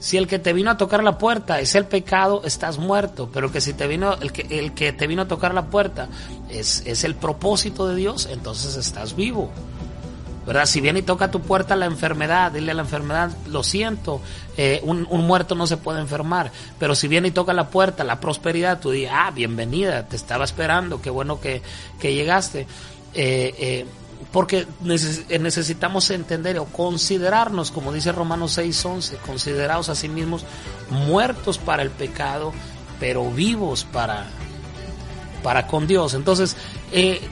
Si 0.00 0.16
el 0.16 0.26
que 0.26 0.38
te 0.38 0.52
vino 0.52 0.70
a 0.70 0.76
tocar 0.76 1.04
la 1.04 1.18
puerta 1.18 1.60
es 1.60 1.74
el 1.74 1.84
pecado, 1.84 2.42
estás 2.44 2.78
muerto. 2.78 3.28
Pero 3.32 3.52
que 3.52 3.60
si 3.60 3.74
te 3.74 3.86
vino, 3.86 4.14
el 4.14 4.32
que, 4.32 4.58
el 4.58 4.72
que 4.72 4.92
te 4.92 5.06
vino 5.06 5.22
a 5.22 5.28
tocar 5.28 5.54
la 5.54 5.66
puerta 5.66 6.08
es, 6.48 6.82
es 6.86 7.04
el 7.04 7.14
propósito 7.14 7.86
de 7.86 7.94
Dios, 7.94 8.26
entonces 8.30 8.76
estás 8.76 9.14
vivo. 9.14 9.50
¿Verdad? 10.46 10.66
Si 10.66 10.80
viene 10.80 11.00
y 11.00 11.02
toca 11.02 11.30
tu 11.30 11.40
puerta 11.40 11.76
la 11.76 11.86
enfermedad, 11.86 12.52
dile 12.52 12.72
a 12.72 12.74
la 12.74 12.82
enfermedad, 12.82 13.30
lo 13.46 13.62
siento, 13.62 14.20
eh, 14.56 14.80
un, 14.82 15.06
muerto 15.26 15.54
no 15.54 15.66
se 15.66 15.76
puede 15.76 16.00
enfermar, 16.00 16.50
pero 16.78 16.94
si 16.94 17.08
viene 17.08 17.28
y 17.28 17.30
toca 17.30 17.52
la 17.52 17.68
puerta 17.68 18.04
la 18.04 18.20
prosperidad, 18.20 18.80
tú 18.80 18.90
dices, 18.90 19.10
ah, 19.12 19.30
bienvenida, 19.30 20.06
te 20.06 20.16
estaba 20.16 20.44
esperando, 20.44 21.00
qué 21.00 21.10
bueno 21.10 21.40
que, 21.40 21.62
llegaste. 22.00 22.66
Eh, 23.14 23.54
eh, 23.58 23.86
porque 24.32 24.66
necesitamos 24.80 26.10
entender 26.10 26.58
o 26.58 26.66
considerarnos, 26.66 27.70
como 27.70 27.92
dice 27.92 28.12
Romanos 28.12 28.58
6:11, 28.58 29.16
considerados 29.26 29.88
a 29.88 29.94
sí 29.94 30.08
mismos 30.08 30.44
muertos 30.90 31.58
para 31.58 31.82
el 31.82 31.90
pecado, 31.90 32.52
pero 33.00 33.30
vivos 33.30 33.84
para, 33.84 34.26
para 35.42 35.66
con 35.66 35.86
Dios. 35.86 36.14
Entonces, 36.14 36.54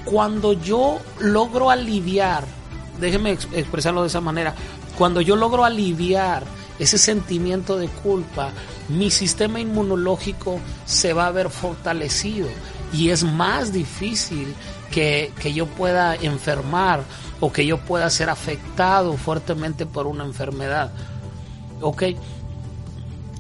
cuando 0.07 0.55
yo 0.55 0.99
logro 1.21 1.71
aliviar, 1.71 2.58
déjeme 3.01 3.33
expresarlo 3.33 4.03
de 4.03 4.09
esa 4.09 4.21
manera, 4.21 4.55
cuando 4.97 5.21
yo 5.21 5.37
logro 5.37 5.65
aliviar 5.65 6.45
ese 6.79 6.99
sentimiento 6.99 7.77
de 7.77 7.89
culpa, 7.89 8.51
mi 8.89 9.11
sistema 9.11 9.61
inmunológico 9.61 10.61
se 10.85 11.13
va 11.13 11.27
a 11.27 11.33
ver 11.33 11.51
fortalecido 11.51 12.49
y 12.93 13.11
es 13.11 13.25
más 13.25 13.73
difícil 13.73 14.55
que, 14.91 15.33
yo 15.55 15.67
pueda 15.67 16.15
enfermar 16.15 17.03
o 17.41 17.53
que 17.53 17.67
yo 17.67 17.79
pueda 17.79 18.09
ser 18.11 18.31
afectado 18.31 19.17
fuertemente 19.17 19.87
por 19.87 20.07
una 20.07 20.25
enfermedad. 20.25 20.91
¿Ok? 21.81 22.05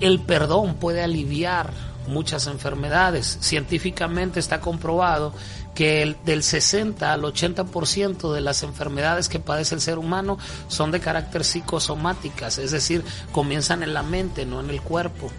El 0.01 0.21
perdón 0.21 0.75
puede 0.75 1.03
aliviar 1.03 1.73
muchas 2.07 2.47
enfermedades. 2.47 3.39
Científicamente 3.41 4.39
está 4.41 4.61
comprobado 4.61 5.33
que 5.75 6.03
el, 6.03 6.17
del 6.25 6.43
60 6.43 7.13
al 7.13 7.23
80% 7.23 8.33
de 8.33 8.41
las 8.41 8.63
enfermedades 8.63 9.29
que 9.29 9.39
padece 9.39 9.75
el 9.75 9.81
ser 9.81 9.99
humano 9.99 10.39
son 10.69 10.91
de 10.91 11.01
carácter 11.01 11.45
psicosomáticas, 11.45 12.59
es 12.59 12.71
decir, 12.71 13.05
comienzan 13.33 13.83
en 13.83 13.95
la 13.95 14.03
mente, 14.03 14.45
no 14.45 14.61
en 14.61 14.71
el 14.71 14.81
cuerpo. 14.81 15.31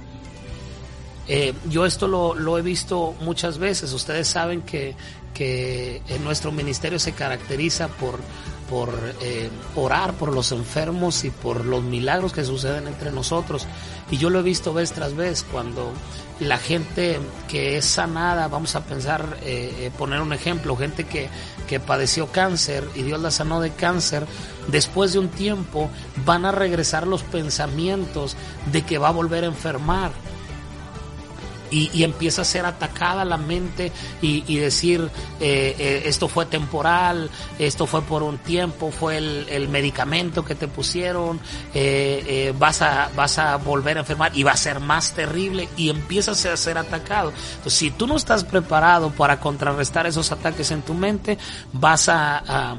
Eh, 1.28 1.54
yo 1.70 1.86
esto 1.86 2.08
lo, 2.08 2.34
lo, 2.34 2.58
he 2.58 2.64
visto 2.64 3.14
muchas 3.22 3.60
veces. 3.60 3.94
Ustedes 3.94 4.28
saben 4.28 4.64
que, 4.64 4.96
que 5.34 6.02
nuestro 6.24 6.52
ministerio 6.52 6.98
se 6.98 7.12
caracteriza 7.12 7.88
por, 7.88 8.20
por 8.70 8.94
eh, 9.22 9.50
orar 9.76 10.14
por 10.14 10.34
los 10.34 10.52
enfermos 10.52 11.24
y 11.24 11.32
por 11.32 11.66
los 11.66 11.84
milagros 11.84 12.34
que 12.34 12.44
suceden 12.44 12.88
entre 12.88 13.12
nosotros. 13.12 13.66
Y 14.12 14.18
yo 14.18 14.30
lo 14.30 14.40
he 14.40 14.44
visto 14.44 14.74
vez 14.74 14.92
tras 14.92 15.16
vez 15.16 15.44
cuando 15.44 15.92
la 16.40 16.58
gente 16.58 17.20
que 17.48 17.78
es 17.78 17.86
sanada, 17.86 18.48
vamos 18.48 18.76
a 18.76 18.82
pensar, 18.82 19.38
eh, 19.42 19.92
poner 19.98 20.22
un 20.22 20.34
ejemplo, 20.34 20.76
gente 20.76 21.04
que, 21.04 21.30
que 21.68 21.80
padeció 21.80 22.28
cáncer 22.28 22.88
y 22.96 23.04
Dios 23.04 23.22
la 23.22 23.32
sanó 23.32 23.60
de 23.62 23.72
cáncer, 23.72 24.26
después 24.68 25.14
de 25.14 25.20
un 25.20 25.30
tiempo 25.30 25.90
van 26.26 26.46
a 26.46 26.52
regresar 26.52 27.08
los 27.08 27.24
pensamientos 27.24 28.36
de 28.72 28.84
que 28.84 28.98
va 28.98 29.10
a 29.10 29.12
volver 29.12 29.44
a 29.44 29.48
enfermar 29.48 30.12
y, 31.72 32.04
empieza 32.04 32.42
a 32.42 32.46
ser 32.46 32.66
atacada 32.66 33.26
la 33.26 33.38
mente 33.38 33.92
y, 34.22 34.58
decir 34.58 35.10
eh, 35.40 35.76
eh, 35.78 36.04
esto 36.06 36.28
fue 36.28 36.46
temporal, 36.46 37.30
esto 37.58 37.86
fue 37.86 38.02
por 38.02 38.24
un 38.24 38.38
tiempo, 38.40 38.92
fue 38.92 39.18
el, 39.18 39.70
medicamento 39.70 40.44
que 40.44 40.56
te 40.56 40.68
pusieron, 40.68 41.40
eh, 41.74 42.54
vas, 42.58 42.82
a, 42.82 43.10
vas 43.16 43.38
a 43.38 43.58
volver 43.58 43.98
a 43.98 44.00
enfermar 44.02 44.32
y 44.36 44.44
va 44.44 44.52
a 44.52 44.58
ser 44.58 44.80
más 44.80 45.14
terrible 45.14 45.70
y 45.78 45.90
empiezas 45.90 46.46
a 46.46 46.58
ser 46.58 46.78
atacado. 46.78 47.32
Entonces, 47.58 47.74
si 47.74 47.92
tú 47.92 48.08
no 48.08 48.16
estás 48.16 48.44
preparado 48.44 49.12
para 49.12 49.40
contrarrestar 49.40 50.08
esos 50.08 50.32
ataques 50.32 50.72
en 50.72 50.82
tu 50.82 50.94
mente, 50.94 51.38
vas 51.74 52.10
a, 52.10 52.38
a 52.38 52.76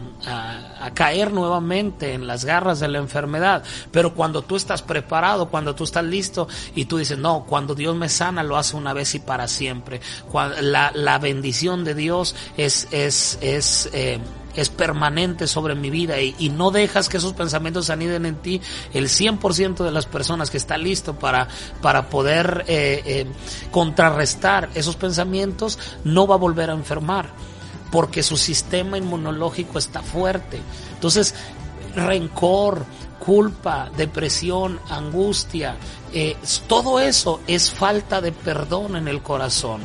caer 0.94 1.32
nuevamente 1.32 2.14
en 2.14 2.26
las 2.26 2.44
garras 2.44 2.80
de 2.80 2.88
la 2.88 2.98
enfermedad. 2.98 3.62
Pero 3.90 4.14
cuando 4.14 4.42
tú 4.42 4.56
estás 4.56 4.82
preparado, 4.82 5.48
cuando 5.48 5.74
tú 5.74 5.84
estás 5.84 6.04
listo 6.04 6.48
y 6.74 6.84
tú 6.86 6.98
dices, 6.98 7.18
no, 7.18 7.44
cuando 7.46 7.74
Dios 7.74 7.96
me 7.96 8.08
sana, 8.08 8.42
lo 8.42 8.56
hace 8.56 8.76
una 8.76 8.92
vez 8.92 9.14
y 9.14 9.20
para 9.20 9.48
siempre. 9.48 10.00
La, 10.60 10.92
la 10.94 11.18
bendición 11.18 11.84
de 11.84 11.94
Dios 11.94 12.34
es, 12.56 12.88
es, 12.90 13.38
es, 13.40 13.88
eh, 13.92 14.18
es 14.54 14.68
permanente 14.68 15.46
sobre 15.46 15.74
mi 15.74 15.90
vida 15.90 16.20
y, 16.20 16.50
no 16.50 16.70
dejas 16.70 17.08
que 17.08 17.16
esos 17.16 17.32
pensamientos 17.32 17.90
aniden 17.90 18.26
en 18.26 18.36
ti, 18.36 18.60
el 18.92 19.08
100% 19.08 19.84
de 19.84 19.92
las 19.92 20.06
personas 20.06 20.50
que 20.50 20.56
está 20.56 20.76
listo 20.76 21.14
para, 21.14 21.48
para 21.80 22.10
poder 22.10 22.64
eh, 22.66 23.02
eh, 23.06 23.26
contrarrestar 23.70 24.68
esos 24.74 24.96
pensamientos 24.96 25.78
no 26.04 26.26
va 26.26 26.34
a 26.34 26.38
volver 26.38 26.70
a 26.70 26.74
enfermar 26.74 27.30
porque 27.90 28.22
su 28.22 28.36
sistema 28.36 28.98
inmunológico 28.98 29.78
está 29.78 30.02
fuerte. 30.02 30.60
Entonces, 30.94 31.34
rencor, 31.94 32.84
culpa, 33.18 33.90
depresión, 33.96 34.80
angustia, 34.88 35.76
eh, 36.12 36.36
todo 36.66 37.00
eso 37.00 37.40
es 37.46 37.70
falta 37.70 38.20
de 38.20 38.32
perdón 38.32 38.96
en 38.96 39.08
el 39.08 39.22
corazón. 39.22 39.80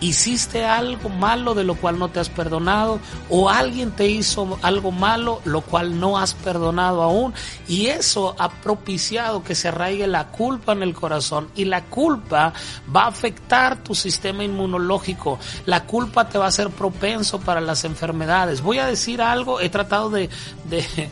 Hiciste 0.00 0.64
algo 0.64 1.08
malo 1.08 1.54
de 1.54 1.64
lo 1.64 1.74
cual 1.74 1.98
no 1.98 2.08
te 2.08 2.20
has 2.20 2.28
perdonado 2.28 3.00
o 3.30 3.48
alguien 3.48 3.90
te 3.92 4.06
hizo 4.08 4.58
algo 4.62 4.92
malo 4.92 5.40
lo 5.44 5.62
cual 5.62 5.98
no 5.98 6.18
has 6.18 6.34
perdonado 6.34 7.02
aún 7.02 7.32
y 7.66 7.86
eso 7.86 8.36
ha 8.38 8.50
propiciado 8.50 9.42
que 9.42 9.54
se 9.54 9.68
arraigue 9.68 10.06
la 10.06 10.28
culpa 10.28 10.72
en 10.72 10.82
el 10.82 10.94
corazón 10.94 11.48
y 11.54 11.64
la 11.64 11.84
culpa 11.84 12.52
va 12.94 13.04
a 13.04 13.08
afectar 13.08 13.82
tu 13.82 13.94
sistema 13.94 14.44
inmunológico. 14.44 15.38
La 15.64 15.84
culpa 15.84 16.28
te 16.28 16.38
va 16.38 16.46
a 16.46 16.48
hacer 16.48 16.70
propenso 16.70 17.40
para 17.40 17.60
las 17.60 17.84
enfermedades. 17.84 18.60
Voy 18.60 18.78
a 18.78 18.86
decir 18.86 19.22
algo, 19.22 19.60
he 19.60 19.68
tratado 19.68 20.10
de, 20.10 20.28
de 20.64 21.10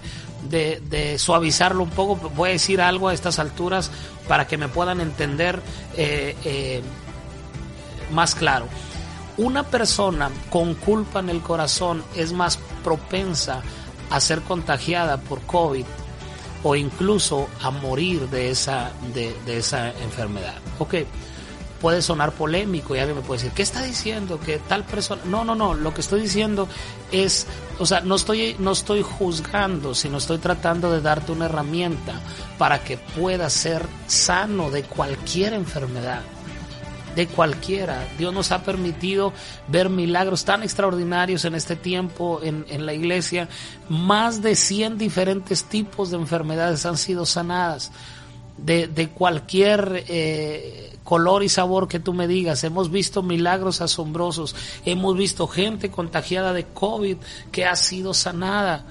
de, 0.49 1.19
suavizarlo 1.19 1.83
un 1.83 1.91
poco, 1.91 2.31
voy 2.31 2.51
a 2.51 2.53
decir 2.53 2.81
algo 2.81 3.09
a 3.09 3.15
estas 3.15 3.39
alturas 3.39 3.91
para 4.29 4.47
que 4.47 4.59
me 4.59 4.69
puedan 4.69 5.01
entender 5.01 5.61
eh, 5.97 6.37
eh, 6.45 6.83
más 8.13 8.35
claro. 8.35 8.67
Una 9.37 9.65
persona 9.65 10.31
con 10.51 10.75
culpa 10.75 11.21
en 11.21 11.29
el 11.29 11.41
corazón 11.41 12.05
es 12.15 12.33
más 12.33 12.59
propensa 12.85 13.63
a 14.11 14.21
ser 14.21 14.43
contagiada 14.43 15.17
por 15.17 15.41
COVID 15.43 15.85
o 16.63 16.77
incluso 16.77 17.49
a 17.61 17.71
morir 17.71 18.29
de 18.31 18.51
esa, 18.51 18.93
de, 19.13 19.37
de 19.45 19.59
esa 19.59 19.89
enfermedad. 19.89 20.55
Ok, 20.79 20.95
puede 21.85 22.01
sonar 22.01 22.33
polémico 22.33 22.97
y 22.97 22.99
alguien 22.99 23.19
me 23.19 23.23
puede 23.23 23.43
decir, 23.43 23.55
¿qué 23.55 23.63
está 23.63 23.83
diciendo? 23.83 24.41
Que 24.41 24.59
tal 24.59 24.85
persona... 24.85 25.21
No, 25.27 25.45
no, 25.45 25.55
no, 25.55 25.75
lo 25.75 25.93
que 25.93 26.01
estoy 26.01 26.23
diciendo 26.23 26.67
es, 27.13 27.47
o 27.79 27.85
sea, 27.85 28.01
no 28.01 28.15
estoy, 28.15 28.57
no 28.59 28.73
estoy 28.73 29.03
juzgando, 29.03 29.95
sino 29.95 30.17
estoy 30.17 30.39
tratando 30.39 30.91
de 30.91 31.03
darte 31.03 31.33
una 31.33 31.45
herramienta 31.45 32.15
para 32.57 32.83
que 32.83 32.97
puedas 32.97 33.53
ser 33.53 33.87
sano 34.07 34.71
de 34.71 34.85
cualquier 34.85 35.53
enfermedad 35.53 36.23
de 37.15 37.27
cualquiera. 37.27 38.07
Dios 38.19 38.33
nos 38.33 38.53
ha 38.53 38.63
permitido 38.63 39.33
ver 39.69 39.89
milagros 39.89 40.45
tan 40.45 40.63
extraordinarios 40.63 41.45
en 41.45 41.55
este 41.55 41.77
tiempo 41.77 42.41
en, 42.43 42.65
en, 42.69 42.87
la 42.87 42.95
iglesia. 42.95 43.49
Más 43.89 44.43
de 44.43 44.55
100 44.55 44.99
diferentes 44.99 45.65
tipos 45.65 46.11
de 46.11 46.17
enfermedades 46.17 46.87
han 46.87 46.97
sido 46.97 47.27
sanadas. 47.27 47.93
De, 48.57 48.87
de 48.87 49.09
cualquier 49.09 50.05
eh, 50.07 50.97
color 51.03 51.43
y 51.43 51.49
sabor 51.49 51.89
que 51.89 52.01
tú 52.01 52.15
me 52.15 52.29
digas. 52.29 52.63
Hemos 52.65 52.91
visto 52.91 53.23
milagros 53.23 53.81
asombrosos. 53.81 54.55
Hemos 54.85 55.17
visto 55.17 55.47
gente 55.47 55.91
contagiada 55.91 56.53
de 56.53 56.65
COVID 56.65 57.17
que 57.51 57.65
ha 57.67 57.77
sido 57.77 58.15
sanada. 58.15 58.85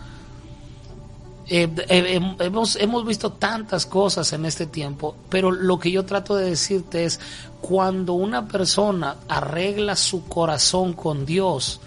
Eh, 1.48 1.70
eh, 1.90 2.22
hemos, 2.40 2.76
hemos 2.78 3.06
visto 3.06 3.34
tantas 3.34 3.86
cosas 3.86 4.32
en 4.34 4.46
este 4.46 4.66
tiempo, 4.66 5.16
pero 5.30 5.52
lo 5.52 5.78
que 5.80 5.92
yo 5.92 6.06
trato 6.06 6.36
de 6.36 6.50
decirte 6.50 7.06
es, 7.06 7.20
cuando 7.62 8.14
una 8.14 8.48
persona 8.48 9.18
arregla 9.28 9.96
su 9.96 10.26
corazón 10.26 10.94
con 10.94 11.26
Dios, 11.26 11.82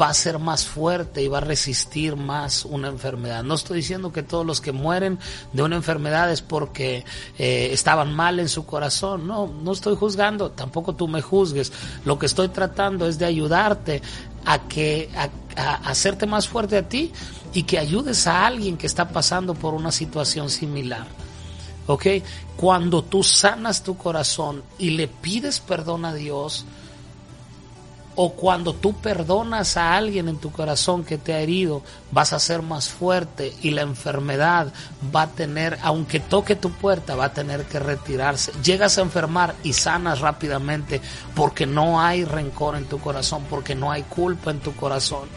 va 0.00 0.08
a 0.08 0.14
ser 0.14 0.38
más 0.38 0.66
fuerte 0.66 1.22
y 1.22 1.28
va 1.28 1.38
a 1.38 1.42
resistir 1.42 2.16
más 2.16 2.64
una 2.64 2.88
enfermedad. 2.88 3.42
No 3.42 3.54
estoy 3.54 3.78
diciendo 3.78 4.12
que 4.12 4.22
todos 4.22 4.46
los 4.46 4.60
que 4.60 4.72
mueren 4.72 5.18
de 5.52 5.62
una 5.62 5.76
enfermedad 5.76 6.30
es 6.30 6.40
porque 6.40 7.04
eh, 7.38 7.70
estaban 7.72 8.14
mal 8.14 8.40
en 8.40 8.48
su 8.48 8.64
corazón. 8.64 9.26
No, 9.26 9.46
no 9.46 9.72
estoy 9.72 9.96
juzgando, 9.96 10.50
tampoco 10.50 10.94
tú 10.94 11.08
me 11.08 11.20
juzgues. 11.20 11.72
Lo 12.04 12.18
que 12.18 12.26
estoy 12.26 12.48
tratando 12.48 13.06
es 13.06 13.18
de 13.18 13.26
ayudarte 13.26 14.02
a 14.44 14.66
que 14.66 15.08
a, 15.56 15.74
hacerte 15.88 16.26
más 16.26 16.48
fuerte 16.48 16.76
a 16.76 16.88
ti 16.88 17.12
y 17.52 17.64
que 17.64 17.78
ayudes 17.78 18.26
a 18.26 18.46
alguien 18.46 18.76
que 18.76 18.86
está 18.86 19.08
pasando 19.08 19.54
por 19.54 19.74
una 19.74 19.92
situación 19.92 20.50
similar. 20.50 21.06
¿Ok? 21.86 22.06
Cuando 22.56 23.02
tú 23.02 23.22
sanas 23.22 23.82
tu 23.82 23.96
corazón 23.96 24.62
y 24.78 24.90
le 24.90 25.08
pides 25.08 25.60
perdón 25.60 26.04
a 26.04 26.14
Dios, 26.14 26.64
o 28.14 28.32
cuando 28.32 28.74
tú 28.74 28.94
perdonas 28.94 29.76
a 29.76 29.96
alguien 29.96 30.28
en 30.28 30.36
tu 30.36 30.52
corazón 30.52 31.04
que 31.04 31.18
te 31.18 31.32
ha 31.32 31.40
herido, 31.40 31.82
vas 32.10 32.32
a 32.32 32.38
ser 32.38 32.62
más 32.62 32.88
fuerte 32.88 33.52
y 33.62 33.70
la 33.70 33.82
enfermedad 33.82 34.72
va 35.14 35.22
a 35.22 35.30
tener, 35.30 35.78
aunque 35.82 36.20
toque 36.20 36.56
tu 36.56 36.70
puerta, 36.70 37.16
va 37.16 37.26
a 37.26 37.32
tener 37.32 37.64
que 37.64 37.78
retirarse. 37.78 38.52
Llegas 38.62 38.98
a 38.98 39.02
enfermar 39.02 39.54
y 39.62 39.72
sanas 39.72 40.20
rápidamente 40.20 41.00
porque 41.34 41.66
no 41.66 42.00
hay 42.00 42.24
rencor 42.24 42.76
en 42.76 42.84
tu 42.84 42.98
corazón, 42.98 43.44
porque 43.48 43.74
no 43.74 43.90
hay 43.90 44.02
culpa 44.02 44.50
en 44.50 44.60
tu 44.60 44.74
corazón. 44.74 45.28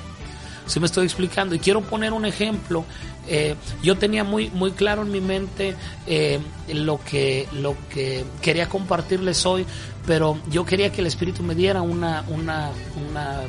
Si 0.67 0.79
me 0.79 0.87
estoy 0.87 1.05
explicando? 1.05 1.55
Y 1.55 1.59
quiero 1.59 1.81
poner 1.81 2.11
un 2.13 2.25
ejemplo. 2.25 2.85
Eh, 3.27 3.55
yo 3.81 3.97
tenía 3.97 4.23
muy, 4.23 4.49
muy 4.51 4.71
claro 4.71 5.01
en 5.01 5.11
mi 5.11 5.21
mente 5.21 5.75
eh, 6.05 6.39
lo, 6.71 6.99
que, 7.03 7.47
lo 7.53 7.75
que 7.89 8.23
quería 8.41 8.69
compartirles 8.69 9.45
hoy, 9.45 9.65
pero 10.05 10.37
yo 10.49 10.65
quería 10.65 10.91
que 10.91 11.01
el 11.01 11.07
Espíritu 11.07 11.43
me 11.43 11.55
diera 11.55 11.81
una, 11.81 12.23
una, 12.27 12.71
una 13.09 13.41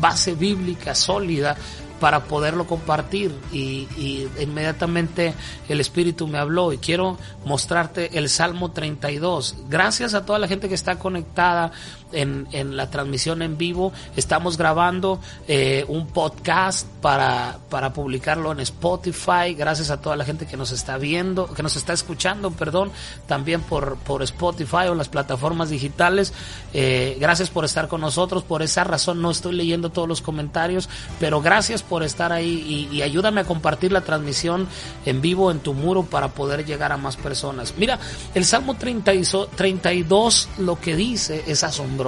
base 0.00 0.34
bíblica 0.34 0.94
sólida 0.94 1.56
para 2.00 2.24
poderlo 2.24 2.66
compartir 2.66 3.34
y, 3.52 3.88
y, 3.96 4.28
inmediatamente 4.40 5.32
el 5.68 5.80
Espíritu 5.80 6.26
me 6.26 6.38
habló 6.38 6.72
y 6.72 6.78
quiero 6.78 7.16
mostrarte 7.46 8.18
el 8.18 8.28
Salmo 8.28 8.72
32. 8.72 9.56
Gracias 9.68 10.12
a 10.14 10.26
toda 10.26 10.38
la 10.38 10.48
gente 10.48 10.68
que 10.68 10.74
está 10.74 10.98
conectada 10.98 11.72
en, 12.14 12.76
la 12.76 12.90
transmisión 12.90 13.42
en 13.42 13.58
vivo. 13.58 13.92
Estamos 14.16 14.56
grabando 14.56 15.20
eh, 15.48 15.84
un 15.88 16.06
podcast 16.06 16.86
para, 17.00 17.58
para 17.68 17.92
publicarlo 17.92 18.52
en 18.52 18.60
Spotify. 18.60 19.54
Gracias 19.56 19.90
a 19.90 20.00
toda 20.00 20.16
la 20.16 20.24
gente 20.24 20.46
que 20.46 20.56
nos 20.56 20.72
está 20.72 20.96
viendo, 20.98 21.52
que 21.52 21.62
nos 21.62 21.76
está 21.76 21.92
escuchando, 21.92 22.50
perdón, 22.50 22.90
también 23.26 23.60
por, 23.60 23.96
por 23.98 24.22
Spotify 24.22 24.88
o 24.88 24.94
las 24.94 25.08
plataformas 25.08 25.70
digitales. 25.70 26.32
Eh, 26.72 27.16
gracias 27.20 27.50
por 27.50 27.64
estar 27.64 27.88
con 27.88 28.00
nosotros. 28.00 28.42
Por 28.44 28.62
esa 28.62 28.84
razón 28.84 29.20
no 29.20 29.30
estoy 29.30 29.54
leyendo 29.54 29.90
todos 29.90 30.08
los 30.08 30.22
comentarios, 30.22 30.88
pero 31.20 31.40
gracias 31.40 31.82
por 31.82 32.02
estar 32.02 32.32
ahí 32.32 32.88
y, 32.90 33.02
ayúdame 33.02 33.42
a 33.42 33.44
compartir 33.44 33.92
la 33.92 34.00
transmisión 34.00 34.66
en 35.04 35.20
vivo 35.20 35.50
en 35.50 35.60
tu 35.60 35.74
muro 35.74 36.04
para 36.04 36.28
poder 36.28 36.64
llegar 36.64 36.92
a 36.92 36.96
más 36.96 37.16
personas. 37.16 37.74
Mira, 37.76 37.98
el 38.34 38.44
Salmo 38.44 38.76
32 38.76 40.48
lo 40.58 40.80
que 40.80 40.96
dice 40.96 41.44
es 41.46 41.64
asombroso. 41.64 42.03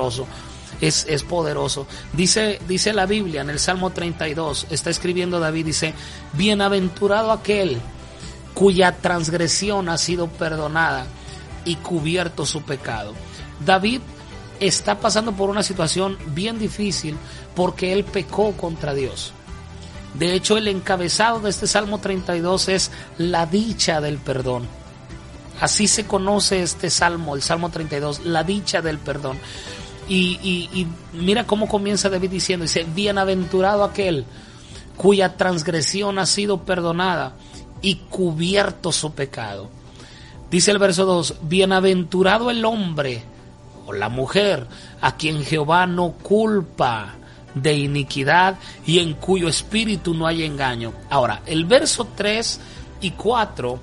Es, 0.81 1.07
es, 1.09 1.23
poderoso. 1.23 1.87
Dice, 2.13 2.61
dice 2.69 2.93
la 2.93 3.07
Biblia 3.07 3.41
en 3.41 3.51
el 3.51 3.59
Salmo 3.59 3.91
32, 3.91 4.67
está 4.69 4.91
escribiendo 4.91 5.41
David, 5.41 5.67
dice, 5.67 5.95
bienaventurado 6.35 7.33
aquel 7.33 7.81
cuya 8.53 8.93
transgresión 8.93 9.89
ha 9.89 9.97
sido 9.97 10.29
perdonada 10.29 11.07
y 11.65 11.77
cubierto 11.77 12.45
su 12.45 12.63
pecado. 12.63 13.15
David 13.65 14.01
está 14.61 14.99
pasando 14.99 15.33
por 15.33 15.51
una 15.51 15.63
situación 15.63 16.19
bien 16.29 16.59
difícil 16.59 17.17
porque 17.55 17.93
él 17.93 18.05
pecó 18.05 18.53
contra 18.53 18.95
Dios. 18.95 19.33
De 20.15 20.35
hecho, 20.35 20.57
el 20.57 20.69
encabezado 20.69 21.41
de 21.41 21.51
este 21.51 21.67
Salmo 21.67 21.99
32 21.99 22.69
es 22.69 22.91
la 23.19 23.45
dicha 23.45 24.01
del 24.01 24.19
perdón. 24.19 24.67
Así 25.61 25.87
se 25.87 26.07
conoce 26.07 26.63
este 26.63 26.91
salmo, 26.91 27.35
el 27.35 27.43
Salmo 27.43 27.71
32, 27.71 28.25
la 28.25 28.45
dicha 28.45 28.83
del 28.83 28.99
perdón. 28.99 29.39
Y, 30.09 30.87
mira 31.13 31.47
cómo 31.47 31.69
comienza 31.69 32.09
David 32.09 32.31
diciendo, 32.31 32.65
dice, 32.65 32.87
bienaventurado 32.95 33.85
aquel 33.85 34.25
cuya 34.97 35.37
transgresión 35.37 36.19
ha 36.19 36.27
sido 36.27 36.63
perdonada 36.63 37.35
y 37.83 37.97
cubierto 37.97 38.93
su 38.93 39.13
pecado. 39.13 39.69
Dice 40.51 40.71
el 40.71 40.79
verso 40.79 41.05
2, 41.05 41.37
bienaventurado 41.43 42.51
el 42.51 42.65
hombre 42.65 43.23
o 43.87 43.93
la 43.93 44.09
mujer 44.09 44.67
a 45.01 45.17
quien 45.17 45.45
Jehová 45.45 45.87
no 45.87 46.13
culpa 46.13 47.15
de 47.55 47.75
iniquidad 47.75 48.59
y 48.87 48.99
en 48.99 49.15
cuyo 49.15 49.49
espíritu 49.49 50.15
no 50.15 50.27
hay 50.27 50.45
engaño. 50.45 50.93
Ahora, 51.11 51.43
el 51.47 51.65
verso 51.65 52.09
3 52.15 52.61
y 53.01 53.11
4 53.13 53.81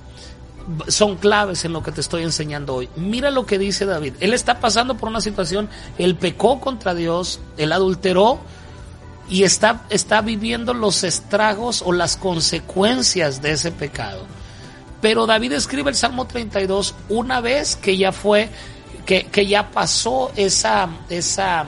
son 0.88 1.16
claves 1.16 1.64
en 1.64 1.72
lo 1.72 1.82
que 1.82 1.92
te 1.92 2.00
estoy 2.00 2.22
enseñando 2.22 2.74
hoy. 2.74 2.88
Mira 2.96 3.30
lo 3.30 3.46
que 3.46 3.58
dice 3.58 3.84
David. 3.84 4.14
Él 4.20 4.32
está 4.32 4.60
pasando 4.60 4.96
por 4.96 5.08
una 5.08 5.20
situación, 5.20 5.68
él 5.98 6.16
pecó 6.16 6.60
contra 6.60 6.94
Dios, 6.94 7.40
él 7.56 7.72
adulteró 7.72 8.40
y 9.28 9.44
está, 9.44 9.82
está 9.90 10.20
viviendo 10.20 10.74
los 10.74 11.04
estragos 11.04 11.82
o 11.82 11.92
las 11.92 12.16
consecuencias 12.16 13.42
de 13.42 13.52
ese 13.52 13.72
pecado. 13.72 14.22
Pero 15.00 15.26
David 15.26 15.52
escribe 15.52 15.90
el 15.90 15.96
Salmo 15.96 16.26
32 16.26 16.94
una 17.08 17.40
vez 17.40 17.76
que 17.76 17.96
ya 17.96 18.12
fue, 18.12 18.48
que, 19.04 19.26
que 19.26 19.46
ya 19.46 19.70
pasó 19.70 20.32
esa, 20.36 20.88
esa 21.10 21.66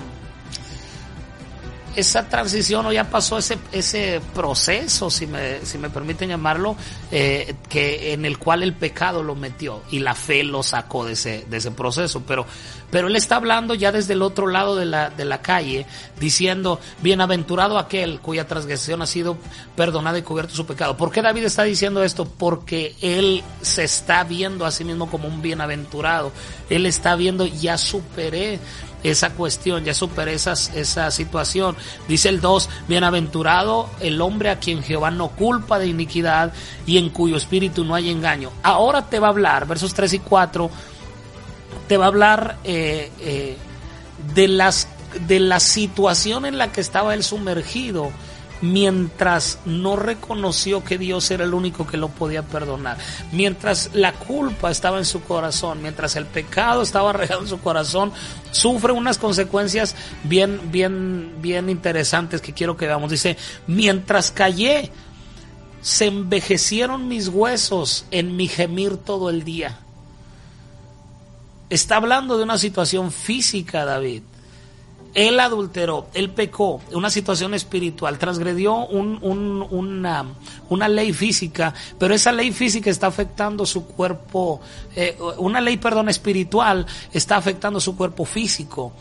esa 1.96 2.28
transición 2.28 2.86
o 2.86 2.92
ya 2.92 3.10
pasó 3.10 3.38
ese, 3.38 3.58
ese 3.72 4.20
proceso, 4.34 5.10
si 5.10 5.26
me, 5.26 5.64
si 5.64 5.78
me 5.78 5.90
permiten 5.90 6.28
llamarlo, 6.28 6.76
eh, 7.10 7.54
que 7.68 8.12
en 8.12 8.24
el 8.24 8.38
cual 8.38 8.62
el 8.62 8.74
pecado 8.74 9.22
lo 9.22 9.34
metió 9.34 9.82
y 9.90 10.00
la 10.00 10.14
fe 10.14 10.44
lo 10.44 10.62
sacó 10.62 11.04
de 11.04 11.14
ese, 11.14 11.46
de 11.48 11.56
ese 11.56 11.70
proceso. 11.70 12.22
Pero, 12.26 12.46
pero 12.90 13.08
él 13.08 13.16
está 13.16 13.36
hablando 13.36 13.74
ya 13.74 13.92
desde 13.92 14.12
el 14.12 14.22
otro 14.22 14.46
lado 14.46 14.76
de 14.76 14.84
la, 14.84 15.10
de 15.10 15.24
la 15.24 15.40
calle, 15.40 15.86
diciendo, 16.20 16.78
bienaventurado 17.02 17.78
aquel 17.78 18.20
cuya 18.20 18.46
transgresión 18.46 19.02
ha 19.02 19.06
sido 19.06 19.38
perdonada 19.74 20.18
y 20.18 20.22
cubierto 20.22 20.54
su 20.54 20.66
pecado. 20.66 20.96
¿Por 20.96 21.10
qué 21.10 21.22
David 21.22 21.44
está 21.44 21.62
diciendo 21.62 22.04
esto? 22.04 22.26
Porque 22.26 22.94
él 23.00 23.42
se 23.62 23.84
está 23.84 24.24
viendo 24.24 24.66
a 24.66 24.70
sí 24.70 24.84
mismo 24.84 25.10
como 25.10 25.28
un 25.28 25.40
bienaventurado. 25.40 26.32
Él 26.68 26.86
está 26.86 27.16
viendo, 27.16 27.46
ya 27.46 27.78
superé 27.78 28.60
esa 29.10 29.30
cuestión, 29.30 29.84
ya 29.84 29.94
superé 29.94 30.34
esa 30.34 31.10
situación. 31.10 31.76
Dice 32.08 32.28
el 32.28 32.40
2, 32.40 32.68
bienaventurado 32.88 33.88
el 34.00 34.20
hombre 34.20 34.50
a 34.50 34.58
quien 34.58 34.82
Jehová 34.82 35.10
no 35.10 35.28
culpa 35.28 35.78
de 35.78 35.86
iniquidad 35.86 36.52
y 36.86 36.98
en 36.98 37.10
cuyo 37.10 37.36
espíritu 37.36 37.84
no 37.84 37.94
hay 37.94 38.10
engaño. 38.10 38.50
Ahora 38.62 39.08
te 39.08 39.18
va 39.18 39.28
a 39.28 39.30
hablar, 39.30 39.66
versos 39.66 39.94
3 39.94 40.14
y 40.14 40.18
4, 40.20 40.70
te 41.88 41.96
va 41.96 42.04
a 42.06 42.08
hablar 42.08 42.58
eh, 42.64 43.10
eh, 43.20 43.56
de, 44.34 44.48
las, 44.48 44.88
de 45.26 45.40
la 45.40 45.60
situación 45.60 46.46
en 46.46 46.58
la 46.58 46.72
que 46.72 46.80
estaba 46.80 47.14
él 47.14 47.22
sumergido 47.22 48.10
mientras 48.60 49.58
no 49.64 49.96
reconoció 49.96 50.82
que 50.82 50.98
Dios 50.98 51.30
era 51.30 51.44
el 51.44 51.54
único 51.54 51.86
que 51.86 51.96
lo 51.96 52.08
podía 52.08 52.42
perdonar, 52.42 52.96
mientras 53.32 53.90
la 53.94 54.12
culpa 54.12 54.70
estaba 54.70 54.98
en 54.98 55.04
su 55.04 55.22
corazón, 55.22 55.82
mientras 55.82 56.16
el 56.16 56.26
pecado 56.26 56.82
estaba 56.82 57.12
regado 57.12 57.42
en 57.42 57.48
su 57.48 57.60
corazón, 57.60 58.12
sufre 58.50 58.92
unas 58.92 59.18
consecuencias 59.18 59.94
bien, 60.24 60.70
bien, 60.70 61.36
bien 61.40 61.68
interesantes 61.68 62.40
que 62.40 62.52
quiero 62.52 62.76
que 62.76 62.86
veamos. 62.86 63.10
Dice, 63.10 63.36
mientras 63.66 64.30
callé, 64.30 64.90
se 65.80 66.06
envejecieron 66.06 67.08
mis 67.08 67.28
huesos 67.28 68.06
en 68.10 68.36
mi 68.36 68.48
gemir 68.48 68.96
todo 68.96 69.30
el 69.30 69.44
día. 69.44 69.78
Está 71.68 71.96
hablando 71.96 72.38
de 72.38 72.44
una 72.44 72.58
situación 72.58 73.10
física, 73.10 73.84
David 73.84 74.22
él 75.16 75.40
adulteró, 75.40 76.08
él 76.12 76.28
pecó, 76.28 76.82
una 76.92 77.08
situación 77.08 77.54
espiritual, 77.54 78.18
transgredió 78.18 78.86
un, 78.86 79.18
un, 79.22 79.66
una, 79.70 80.26
una, 80.68 80.88
ley 80.88 81.14
física, 81.14 81.72
pero 81.98 82.12
esa 82.12 82.32
ley 82.32 82.52
física 82.52 82.90
está 82.90 83.06
afectando 83.06 83.64
su 83.64 83.86
cuerpo, 83.86 84.60
eh, 84.94 85.16
una 85.38 85.62
ley, 85.62 85.78
perdón, 85.78 86.10
espiritual 86.10 86.84
está 87.14 87.38
afectando 87.38 87.80
su 87.80 87.96
cuerpo 87.96 88.26
físico. 88.26 88.92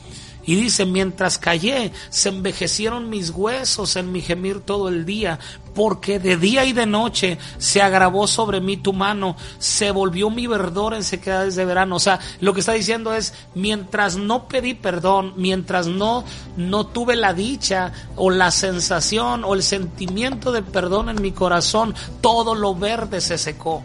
Y 0.45 0.55
dice, 0.55 0.85
mientras 0.85 1.37
callé, 1.37 1.91
se 2.09 2.29
envejecieron 2.29 3.09
mis 3.09 3.31
huesos 3.31 3.95
en 3.95 4.11
mi 4.11 4.21
gemir 4.21 4.59
todo 4.59 4.89
el 4.89 5.05
día, 5.05 5.39
porque 5.73 6.19
de 6.19 6.37
día 6.37 6.65
y 6.65 6.73
de 6.73 6.85
noche 6.85 7.37
se 7.57 7.81
agravó 7.81 8.27
sobre 8.27 8.61
mí 8.61 8.77
tu 8.77 8.93
mano, 8.93 9.35
se 9.57 9.91
volvió 9.91 10.29
mi 10.29 10.47
verdor 10.47 10.93
en 10.93 11.03
sequedades 11.03 11.55
de 11.55 11.65
verano. 11.65 11.95
O 11.95 11.99
sea, 11.99 12.19
lo 12.41 12.53
que 12.53 12.59
está 12.59 12.73
diciendo 12.73 13.13
es, 13.13 13.33
mientras 13.55 14.17
no 14.17 14.47
pedí 14.47 14.73
perdón, 14.73 15.33
mientras 15.35 15.87
no, 15.87 16.23
no 16.57 16.85
tuve 16.87 17.15
la 17.15 17.33
dicha 17.33 17.91
o 18.15 18.29
la 18.29 18.51
sensación 18.51 19.43
o 19.43 19.55
el 19.55 19.63
sentimiento 19.63 20.51
de 20.51 20.61
perdón 20.61 21.09
en 21.09 21.21
mi 21.21 21.31
corazón, 21.31 21.95
todo 22.21 22.55
lo 22.55 22.75
verde 22.75 23.19
se 23.19 23.37
secó. 23.37 23.81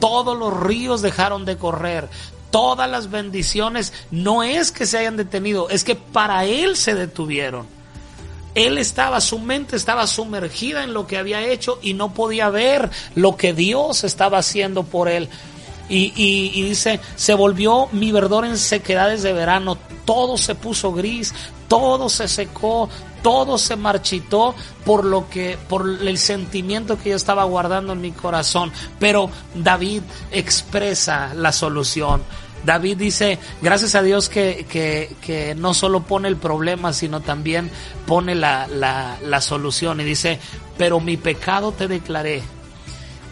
Todos 0.00 0.38
los 0.38 0.58
ríos 0.60 1.02
dejaron 1.02 1.44
de 1.44 1.56
correr, 1.56 2.08
todas 2.50 2.90
las 2.90 3.10
bendiciones 3.10 3.92
no 4.10 4.42
es 4.42 4.72
que 4.72 4.86
se 4.86 4.98
hayan 4.98 5.16
detenido, 5.16 5.68
es 5.68 5.84
que 5.84 5.94
para 5.94 6.44
él 6.44 6.76
se 6.76 6.94
detuvieron. 6.94 7.66
Él 8.54 8.78
estaba, 8.78 9.20
su 9.20 9.38
mente 9.38 9.76
estaba 9.76 10.06
sumergida 10.06 10.82
en 10.82 10.92
lo 10.92 11.06
que 11.06 11.18
había 11.18 11.46
hecho 11.46 11.78
y 11.82 11.94
no 11.94 12.12
podía 12.12 12.50
ver 12.50 12.90
lo 13.14 13.36
que 13.36 13.52
Dios 13.52 14.04
estaba 14.04 14.38
haciendo 14.38 14.82
por 14.82 15.08
él. 15.08 15.28
Y, 15.90 16.62
dice, 16.62 17.00
se 17.16 17.32
volvió 17.34 17.88
mi 17.92 18.12
verdor 18.12 18.44
en 18.44 18.58
sequedades 18.58 19.22
de 19.22 19.32
verano, 19.32 19.78
todo 20.04 20.36
se 20.36 20.54
puso 20.54 20.92
gris, 20.92 21.32
todo 21.68 22.08
se 22.08 22.26
secó, 22.28 22.88
todo 23.22 23.58
se 23.58 23.76
marchitó 23.76 24.54
por 24.84 25.04
lo 25.04 25.28
que, 25.28 25.58
por 25.68 25.88
el 25.88 26.18
sentimiento 26.18 26.98
que 26.98 27.10
yo 27.10 27.16
estaba 27.16 27.44
guardando 27.44 27.92
en 27.92 28.00
mi 28.00 28.12
corazón. 28.12 28.72
Pero 28.98 29.30
David 29.54 30.02
expresa 30.30 31.34
la 31.34 31.52
solución. 31.52 32.22
David 32.64 32.96
dice, 32.96 33.38
gracias 33.62 33.94
a 33.94 34.02
Dios 34.02 34.28
que, 34.28 34.66
que, 34.68 35.14
que, 35.20 35.54
no 35.54 35.74
solo 35.74 36.02
pone 36.02 36.28
el 36.28 36.36
problema, 36.36 36.92
sino 36.92 37.20
también 37.20 37.70
pone 38.06 38.34
la, 38.34 38.66
la, 38.66 39.16
la 39.22 39.40
solución. 39.40 40.00
Y 40.00 40.04
dice, 40.04 40.40
pero 40.76 40.98
mi 40.98 41.16
pecado 41.16 41.72
te 41.72 41.86
declaré 41.86 42.42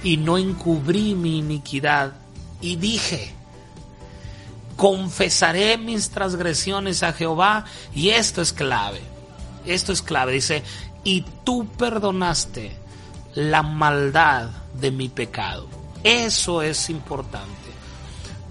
y 0.05 0.17
no 0.19 0.39
encubrí 0.39 1.15
mi 1.15 1.39
iniquidad 1.39 2.13
y 2.61 2.77
dije, 2.77 3.36
confesaré 4.77 5.79
mis 5.79 6.11
transgresiones 6.11 7.03
a 7.03 7.13
Jehová 7.13 7.65
y 7.95 8.11
esto 8.11 8.43
es 8.43 8.53
clave, 8.53 9.01
esto 9.65 9.93
es 9.93 10.03
clave, 10.03 10.33
dice, 10.33 10.63
y 11.03 11.25
tú 11.45 11.67
perdonaste 11.79 12.77
la 13.35 13.63
maldad 13.63 14.49
de 14.75 14.91
mi 14.91 15.09
pecado. 15.09 15.67
Eso 16.03 16.63
es 16.63 16.91
importante. 16.91 17.51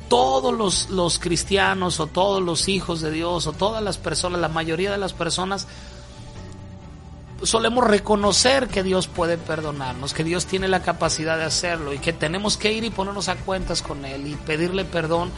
Todos 0.09 0.53
los, 0.53 0.89
los 0.89 1.19
cristianos 1.19 1.99
o 1.99 2.07
todos 2.07 2.41
los 2.41 2.67
hijos 2.67 3.01
de 3.01 3.11
Dios 3.11 3.47
o 3.47 3.53
todas 3.53 3.83
las 3.83 3.97
personas, 3.97 4.39
la 4.39 4.49
mayoría 4.49 4.91
de 4.91 4.97
las 4.97 5.13
personas 5.13 5.67
solemos 7.43 7.85
reconocer 7.85 8.67
que 8.67 8.83
Dios 8.83 9.07
puede 9.07 9.37
perdonarnos, 9.37 10.13
que 10.13 10.23
Dios 10.23 10.45
tiene 10.45 10.67
la 10.67 10.81
capacidad 10.81 11.37
de 11.37 11.43
hacerlo 11.43 11.93
y 11.93 11.99
que 11.99 12.13
tenemos 12.13 12.57
que 12.57 12.71
ir 12.71 12.83
y 12.83 12.89
ponernos 12.89 13.29
a 13.29 13.35
cuentas 13.35 13.81
con 13.81 14.05
Él 14.05 14.27
y 14.27 14.35
pedirle 14.35 14.85
perdón 14.85 15.31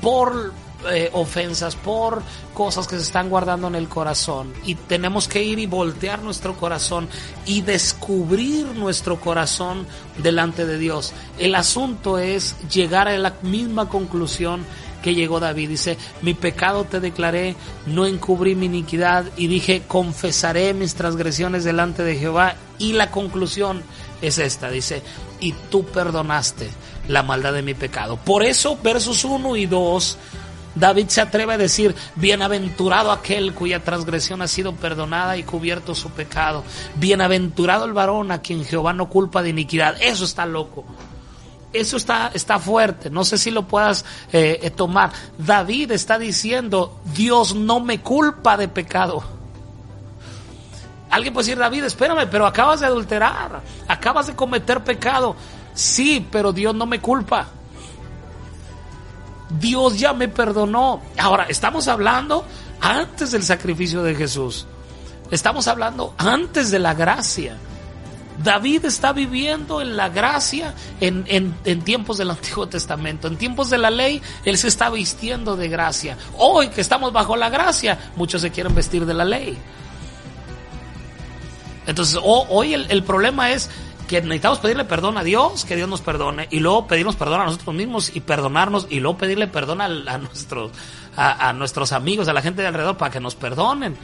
por 0.00 0.52
eh, 0.92 1.10
ofensas, 1.12 1.74
por 1.74 2.22
cosas 2.54 2.86
que 2.86 2.94
se 2.94 3.02
están 3.02 3.28
guardando 3.28 3.66
en 3.66 3.74
el 3.74 3.88
corazón. 3.88 4.52
Y 4.64 4.76
tenemos 4.76 5.26
que 5.26 5.42
ir 5.42 5.58
y 5.58 5.66
voltear 5.66 6.22
nuestro 6.22 6.54
corazón 6.54 7.08
y 7.46 7.62
descubrir 7.62 8.66
nuestro 8.76 9.20
corazón 9.20 9.86
delante 10.18 10.66
de 10.66 10.78
Dios. 10.78 11.12
El 11.36 11.56
asunto 11.56 12.18
es 12.18 12.54
llegar 12.68 13.08
a 13.08 13.18
la 13.18 13.34
misma 13.42 13.88
conclusión 13.88 14.64
que 15.02 15.16
llegó 15.16 15.40
David. 15.40 15.70
Dice, 15.70 15.98
mi 16.22 16.34
pecado 16.34 16.84
te 16.84 17.00
declaré, 17.00 17.56
no 17.86 18.06
encubrí 18.06 18.54
mi 18.54 18.66
iniquidad 18.66 19.24
y 19.36 19.48
dije, 19.48 19.82
confesaré 19.88 20.74
mis 20.74 20.94
transgresiones 20.94 21.64
delante 21.64 22.04
de 22.04 22.16
Jehová. 22.16 22.54
Y 22.78 22.92
la 22.92 23.10
conclusión 23.10 23.82
es 24.22 24.38
esta, 24.38 24.70
dice, 24.70 25.02
y 25.40 25.52
tú 25.70 25.84
perdonaste 25.84 26.70
la 27.08 27.22
maldad 27.22 27.52
de 27.52 27.62
mi 27.62 27.74
pecado. 27.74 28.16
Por 28.16 28.44
eso, 28.44 28.78
versos 28.82 29.24
1 29.24 29.56
y 29.56 29.66
2 29.66 30.18
David 30.78 31.08
se 31.08 31.20
atreve 31.20 31.54
a 31.54 31.58
decir, 31.58 31.94
bienaventurado 32.14 33.10
aquel 33.10 33.54
cuya 33.54 33.82
transgresión 33.82 34.42
ha 34.42 34.48
sido 34.48 34.74
perdonada 34.74 35.36
y 35.36 35.42
cubierto 35.42 35.94
su 35.94 36.10
pecado. 36.10 36.62
Bienaventurado 36.96 37.84
el 37.84 37.92
varón 37.92 38.30
a 38.30 38.40
quien 38.40 38.64
Jehová 38.64 38.92
no 38.92 39.08
culpa 39.08 39.42
de 39.42 39.50
iniquidad. 39.50 39.96
Eso 40.00 40.24
está 40.24 40.46
loco. 40.46 40.84
Eso 41.72 41.96
está, 41.96 42.30
está 42.32 42.58
fuerte. 42.58 43.10
No 43.10 43.24
sé 43.24 43.38
si 43.38 43.50
lo 43.50 43.66
puedas 43.66 44.04
eh, 44.32 44.60
eh, 44.62 44.70
tomar. 44.70 45.12
David 45.36 45.92
está 45.92 46.18
diciendo, 46.18 47.00
Dios 47.14 47.54
no 47.54 47.80
me 47.80 48.00
culpa 48.00 48.56
de 48.56 48.68
pecado. 48.68 49.22
Alguien 51.10 51.32
puede 51.32 51.46
decir, 51.46 51.58
David, 51.58 51.84
espérame, 51.84 52.28
pero 52.30 52.46
acabas 52.46 52.80
de 52.80 52.86
adulterar, 52.86 53.62
acabas 53.86 54.26
de 54.26 54.36
cometer 54.36 54.84
pecado. 54.84 55.36
Sí, 55.78 56.26
pero 56.28 56.52
Dios 56.52 56.74
no 56.74 56.86
me 56.86 57.00
culpa. 57.00 57.46
Dios 59.60 59.96
ya 59.96 60.12
me 60.12 60.26
perdonó. 60.26 61.00
Ahora, 61.16 61.44
estamos 61.44 61.86
hablando 61.86 62.44
antes 62.80 63.30
del 63.30 63.44
sacrificio 63.44 64.02
de 64.02 64.16
Jesús. 64.16 64.66
Estamos 65.30 65.68
hablando 65.68 66.14
antes 66.18 66.72
de 66.72 66.80
la 66.80 66.94
gracia. 66.94 67.56
David 68.42 68.86
está 68.86 69.12
viviendo 69.12 69.80
en 69.80 69.96
la 69.96 70.08
gracia 70.08 70.74
en, 71.00 71.24
en, 71.28 71.82
tiempos 71.82 72.18
del 72.18 72.30
Antiguo 72.30 72.66
Testamento. 72.66 73.28
En 73.28 73.36
tiempos 73.36 73.70
de 73.70 73.78
la 73.78 73.90
ley, 73.90 74.20
Él 74.44 74.58
se 74.58 74.66
está 74.66 74.90
vistiendo 74.90 75.56
de 75.56 75.68
gracia. 75.68 76.18
Hoy 76.38 76.70
que 76.70 76.80
estamos 76.80 77.12
bajo 77.12 77.36
la 77.36 77.50
gracia, 77.50 78.10
muchos 78.16 78.42
se 78.42 78.50
quieren 78.50 78.74
vestir 78.74 79.06
de 79.06 79.14
la 79.14 79.24
ley. 79.24 79.56
Entonces, 81.86 82.18
hoy 82.20 82.74
el, 82.74 82.90
el 82.90 83.04
problema 83.04 83.52
es 83.52 83.70
que 84.08 84.20
necesitamos 84.22 84.58
pedirle 84.58 84.84
perdón 84.84 85.18
a 85.18 85.22
Dios, 85.22 85.64
que 85.64 85.76
Dios 85.76 85.88
nos 85.88 86.00
perdone, 86.00 86.48
y 86.50 86.58
luego 86.58 86.88
pedirnos 86.88 87.14
perdón 87.14 87.42
a 87.42 87.44
nosotros 87.44 87.76
mismos 87.76 88.10
y 88.14 88.20
perdonarnos, 88.20 88.88
y 88.90 88.98
luego 88.98 89.18
pedirle 89.18 89.46
perdón 89.46 89.80
a, 89.80 90.18
nuestros, 90.18 90.72
a, 91.14 91.52
nuestros 91.52 91.92
amigos, 91.92 92.26
a 92.26 92.32
la 92.32 92.42
gente 92.42 92.62
de 92.62 92.68
alrededor, 92.68 92.96
para 92.96 93.12
que 93.12 93.20
nos 93.20 93.36
perdonen. 93.36 93.96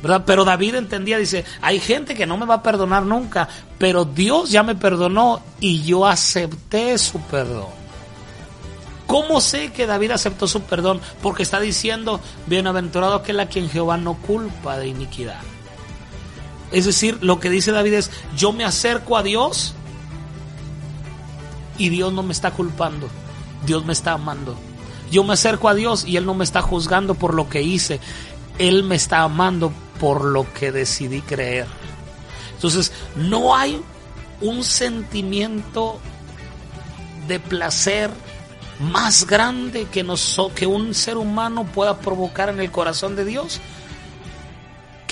¿verdad? 0.00 0.22
Pero 0.24 0.44
David 0.44 0.76
entendía, 0.76 1.18
dice, 1.18 1.44
hay 1.60 1.78
gente 1.78 2.14
que 2.14 2.26
no 2.26 2.36
me 2.36 2.46
va 2.46 2.54
a 2.54 2.62
perdonar 2.62 3.04
nunca, 3.04 3.48
pero 3.78 4.04
Dios 4.04 4.50
ya 4.50 4.62
me 4.62 4.74
perdonó 4.74 5.42
y 5.60 5.82
yo 5.82 6.06
acepté 6.06 6.96
su 6.96 7.20
perdón. 7.20 7.82
¿Cómo 9.06 9.40
sé 9.40 9.72
que 9.72 9.86
David 9.86 10.12
aceptó 10.12 10.48
su 10.48 10.62
perdón? 10.62 11.00
Porque 11.20 11.42
está 11.42 11.60
diciendo, 11.60 12.18
bienaventurado 12.46 13.16
aquel 13.16 13.38
a 13.40 13.46
quien 13.46 13.68
Jehová 13.68 13.96
no 13.96 14.14
culpa 14.14 14.78
de 14.78 14.88
iniquidad. 14.88 15.51
Es 16.72 16.86
decir, 16.86 17.18
lo 17.20 17.38
que 17.38 17.50
dice 17.50 17.70
David 17.70 17.94
es, 17.94 18.10
yo 18.36 18.52
me 18.52 18.64
acerco 18.64 19.16
a 19.16 19.22
Dios 19.22 19.74
y 21.78 21.90
Dios 21.90 22.12
no 22.12 22.22
me 22.22 22.32
está 22.32 22.50
culpando, 22.50 23.08
Dios 23.66 23.84
me 23.84 23.92
está 23.92 24.12
amando. 24.12 24.56
Yo 25.10 25.24
me 25.24 25.34
acerco 25.34 25.68
a 25.68 25.74
Dios 25.74 26.04
y 26.06 26.16
Él 26.16 26.24
no 26.24 26.32
me 26.32 26.44
está 26.44 26.62
juzgando 26.62 27.14
por 27.14 27.34
lo 27.34 27.48
que 27.50 27.62
hice, 27.62 28.00
Él 28.58 28.82
me 28.82 28.96
está 28.96 29.22
amando 29.22 29.72
por 30.00 30.24
lo 30.24 30.50
que 30.54 30.72
decidí 30.72 31.20
creer. 31.20 31.66
Entonces, 32.54 32.92
no 33.16 33.54
hay 33.54 33.80
un 34.40 34.64
sentimiento 34.64 36.00
de 37.28 37.38
placer 37.40 38.10
más 38.80 39.26
grande 39.26 39.86
que, 39.92 40.06
que 40.54 40.66
un 40.66 40.94
ser 40.94 41.18
humano 41.18 41.64
pueda 41.64 41.98
provocar 41.98 42.48
en 42.48 42.58
el 42.58 42.70
corazón 42.70 43.14
de 43.14 43.24
Dios 43.24 43.60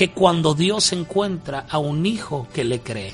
que 0.00 0.12
cuando 0.12 0.54
Dios 0.54 0.94
encuentra 0.94 1.66
a 1.68 1.76
un 1.76 2.06
hijo 2.06 2.46
que 2.54 2.64
le 2.64 2.80
cree. 2.80 3.12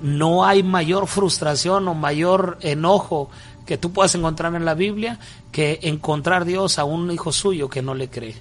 No 0.00 0.44
hay 0.44 0.64
mayor 0.64 1.06
frustración 1.06 1.86
o 1.86 1.94
mayor 1.94 2.58
enojo 2.62 3.30
que 3.64 3.78
tú 3.78 3.92
puedas 3.92 4.12
encontrar 4.16 4.56
en 4.56 4.64
la 4.64 4.74
Biblia 4.74 5.20
que 5.52 5.78
encontrar 5.82 6.44
Dios 6.44 6.80
a 6.80 6.84
un 6.84 7.08
hijo 7.12 7.30
suyo 7.30 7.68
que 7.68 7.80
no 7.80 7.94
le 7.94 8.10
cree. 8.10 8.34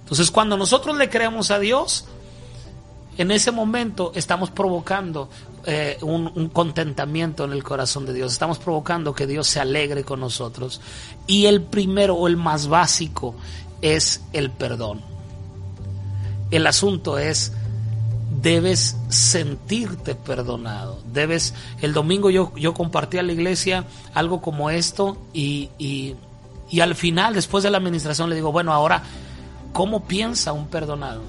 Entonces 0.00 0.30
cuando 0.30 0.58
nosotros 0.58 0.94
le 0.98 1.08
creemos 1.08 1.50
a 1.50 1.58
Dios, 1.58 2.04
en 3.16 3.30
ese 3.30 3.50
momento 3.50 4.12
estamos 4.14 4.50
provocando 4.50 5.30
eh, 5.64 5.96
un, 6.02 6.30
un, 6.34 6.50
contentamiento 6.50 7.44
en 7.44 7.52
el 7.52 7.64
corazón 7.64 8.04
de 8.04 8.12
Dios, 8.12 8.30
estamos 8.30 8.58
provocando 8.58 9.14
que 9.14 9.26
Dios 9.26 9.46
se 9.46 9.58
alegre 9.58 10.04
con 10.04 10.20
nosotros. 10.20 10.82
Y 11.26 11.46
el 11.46 11.62
primero 11.62 12.14
o 12.14 12.28
el 12.28 12.36
más 12.36 12.66
básico 12.66 13.34
es 13.80 14.20
el 14.34 14.50
perdón. 14.50 15.13
El 16.50 16.66
asunto 16.66 17.18
es, 17.18 17.52
debes 18.42 18.96
sentirte 19.08 20.14
perdonado. 20.14 21.00
Debes, 21.12 21.54
el 21.80 21.92
domingo 21.92 22.30
yo, 22.30 22.52
yo 22.56 22.74
compartí 22.74 23.18
a 23.18 23.22
la 23.22 23.32
iglesia 23.32 23.84
algo 24.12 24.40
como 24.40 24.70
esto 24.70 25.16
y, 25.32 25.70
y, 25.78 26.14
y 26.70 26.80
al 26.80 26.94
final, 26.94 27.34
después 27.34 27.64
de 27.64 27.70
la 27.70 27.78
administración, 27.78 28.28
le 28.28 28.36
digo, 28.36 28.52
bueno, 28.52 28.72
ahora, 28.72 29.02
¿cómo 29.72 30.04
piensa 30.04 30.52
un 30.52 30.66
perdonado? 30.68 31.22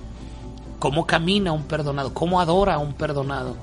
¿Cómo 0.80 1.06
camina 1.06 1.51
un 1.51 1.63
perdonado? 1.63 2.13
¿Cómo 2.13 2.39
adora 2.39 2.78
un 2.78 2.93
perdonado? 2.93 3.56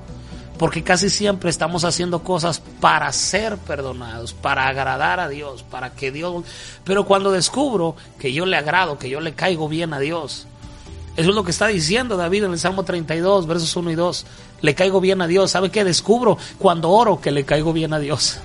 Porque 0.57 0.83
casi 0.83 1.09
siempre 1.09 1.49
estamos 1.49 1.83
haciendo 1.83 2.23
cosas 2.23 2.61
para 2.79 3.11
ser 3.11 3.57
perdonados, 3.57 4.33
para 4.33 4.67
agradar 4.67 5.19
a 5.19 5.27
Dios, 5.27 5.63
para 5.63 5.91
que 5.91 6.11
Dios... 6.11 6.43
Pero 6.83 7.05
cuando 7.05 7.31
descubro 7.31 7.95
que 8.19 8.33
yo 8.33 8.45
le 8.45 8.57
agrado, 8.57 8.97
que 8.97 9.09
yo 9.09 9.19
le 9.19 9.33
caigo 9.33 9.67
bien 9.67 9.93
a 9.93 9.99
Dios, 9.99 10.47
eso 11.15 11.29
es 11.29 11.35
lo 11.35 11.43
que 11.43 11.51
está 11.51 11.67
diciendo 11.67 12.17
David 12.17 12.45
en 12.45 12.53
el 12.53 12.59
Salmo 12.59 12.83
32, 12.83 13.45
versos 13.45 13.75
1 13.75 13.91
y 13.91 13.95
2. 13.95 14.25
Le 14.61 14.73
caigo 14.73 14.99
bien 14.99 15.21
a 15.21 15.27
Dios. 15.27 15.51
¿Sabe 15.51 15.69
qué? 15.69 15.83
Descubro 15.83 16.39
cuando 16.57 16.89
oro 16.89 17.21
que 17.21 17.31
le 17.31 17.45
caigo 17.45 17.71
bien 17.71 17.93
a 17.93 17.99
Dios. 17.99 18.39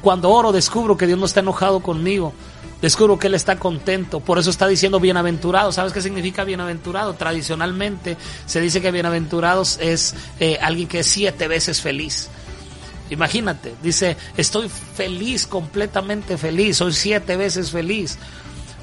Cuando 0.00 0.30
oro 0.30 0.52
descubro 0.52 0.96
que 0.96 1.08
Dios 1.08 1.18
no 1.18 1.26
está 1.26 1.40
enojado 1.40 1.80
conmigo. 1.80 2.32
Descubro 2.80 3.18
que 3.18 3.26
Él 3.26 3.34
está 3.34 3.58
contento. 3.58 4.20
Por 4.20 4.38
eso 4.38 4.50
está 4.50 4.68
diciendo 4.68 5.00
bienaventurado. 5.00 5.72
¿Sabes 5.72 5.92
qué 5.92 6.00
significa 6.00 6.44
bienaventurado? 6.44 7.14
Tradicionalmente 7.14 8.16
se 8.46 8.60
dice 8.60 8.80
que 8.80 8.92
bienaventurados 8.92 9.78
es 9.80 10.14
eh, 10.38 10.58
alguien 10.62 10.86
que 10.86 11.00
es 11.00 11.06
siete 11.08 11.48
veces 11.48 11.80
feliz. 11.80 12.28
Imagínate, 13.10 13.74
dice, 13.82 14.16
estoy 14.36 14.68
feliz, 14.68 15.46
completamente 15.46 16.36
feliz, 16.36 16.76
soy 16.76 16.92
siete 16.92 17.38
veces 17.38 17.70
feliz, 17.70 18.18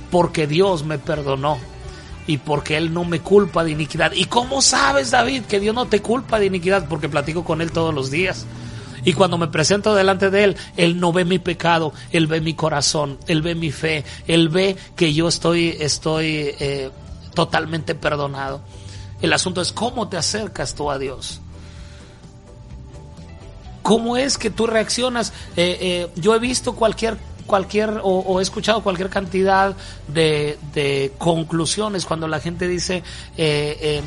porque 0.10 0.48
Dios 0.48 0.84
me 0.84 0.98
perdonó 0.98 1.60
y 2.28 2.38
porque 2.38 2.78
Él 2.78 2.94
no 2.94 3.04
me 3.04 3.20
culpa 3.20 3.64
de 3.64 3.72
iniquidad. 3.72 4.12
¿Y 4.14 4.26
cómo 4.26 4.62
sabes, 4.62 5.12
David, 5.12 5.44
que 5.44 5.60
Dios 5.60 5.76
no 5.76 5.86
te 5.86 6.02
culpa 6.02 6.40
de 6.40 6.48
iniquidad? 6.48 6.88
Porque 6.88 7.10
platico 7.10 7.44
con 7.44 7.62
Él 7.62 7.72
todos 7.72 7.94
los 7.94 8.12
días. 8.12 8.46
Y 9.04 9.14
cuando 9.14 9.38
me 9.38 9.48
presento 9.48 9.94
delante 9.94 10.32
de 10.32 10.44
Él, 10.44 10.58
Él 10.78 11.00
no 11.00 11.14
ve 11.14 11.26
mi 11.26 11.38
pecado, 11.38 11.94
Él 12.12 12.26
ve 12.26 12.42
mi 12.42 12.56
corazón, 12.56 13.20
Él 13.28 13.44
ve 13.44 13.54
mi 13.54 13.72
fe, 13.72 14.04
Él 14.28 14.50
ve 14.50 14.76
que 14.96 15.14
yo 15.14 15.28
estoy, 15.28 15.78
estoy 15.80 16.56
eh, 16.60 16.90
totalmente 17.36 17.94
perdonado. 17.94 18.62
El 19.22 19.32
asunto 19.32 19.62
es 19.62 19.72
cómo 19.72 20.08
te 20.10 20.18
acercas 20.18 20.74
tú 20.74 20.90
a 20.90 20.98
Dios. 20.98 21.40
¿Cómo 23.84 24.18
es 24.18 24.40
que 24.40 24.50
tú 24.50 24.66
reaccionas? 24.66 25.32
Eh, 25.56 25.78
eh, 25.80 26.08
yo 26.16 26.34
he 26.34 26.40
visto 26.40 26.74
cualquier 26.74 27.20
cualquier 27.46 28.00
o, 28.04 28.40
he 28.40 28.44
escuchado 28.44 28.82
cualquier 28.82 29.10
cantidad 29.10 29.76
de, 30.08 31.12
conclusiones 31.18 32.06
cuando 32.06 32.28
la 32.28 32.40
gente 32.40 32.68
dice 32.68 33.04
eh, 33.38 33.78
eh, 33.82 34.02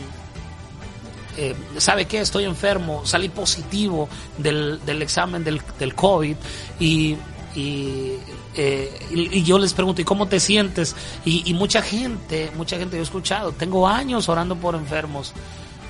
eh, 1.36 1.54
¿sabe 1.76 2.06
qué? 2.06 2.20
Estoy 2.20 2.44
enfermo, 2.44 3.06
salí 3.06 3.28
positivo 3.28 4.08
del, 4.38 4.80
examen 5.00 5.44
del, 5.44 5.62
del 5.78 5.94
COVID 5.94 6.36
y, 6.80 7.16
y, 7.54 8.18
yo 9.44 9.58
les 9.58 9.72
pregunto, 9.72 10.00
¿y 10.02 10.04
cómo 10.04 10.26
te 10.26 10.40
sientes? 10.40 10.96
Y, 11.24 11.54
mucha 11.54 11.80
gente, 11.80 12.50
mucha 12.56 12.76
gente 12.76 12.96
yo 12.96 13.02
he 13.02 13.04
escuchado, 13.04 13.52
tengo 13.52 13.86
años 13.86 14.28
orando 14.28 14.56
por 14.56 14.74
enfermos 14.74 15.32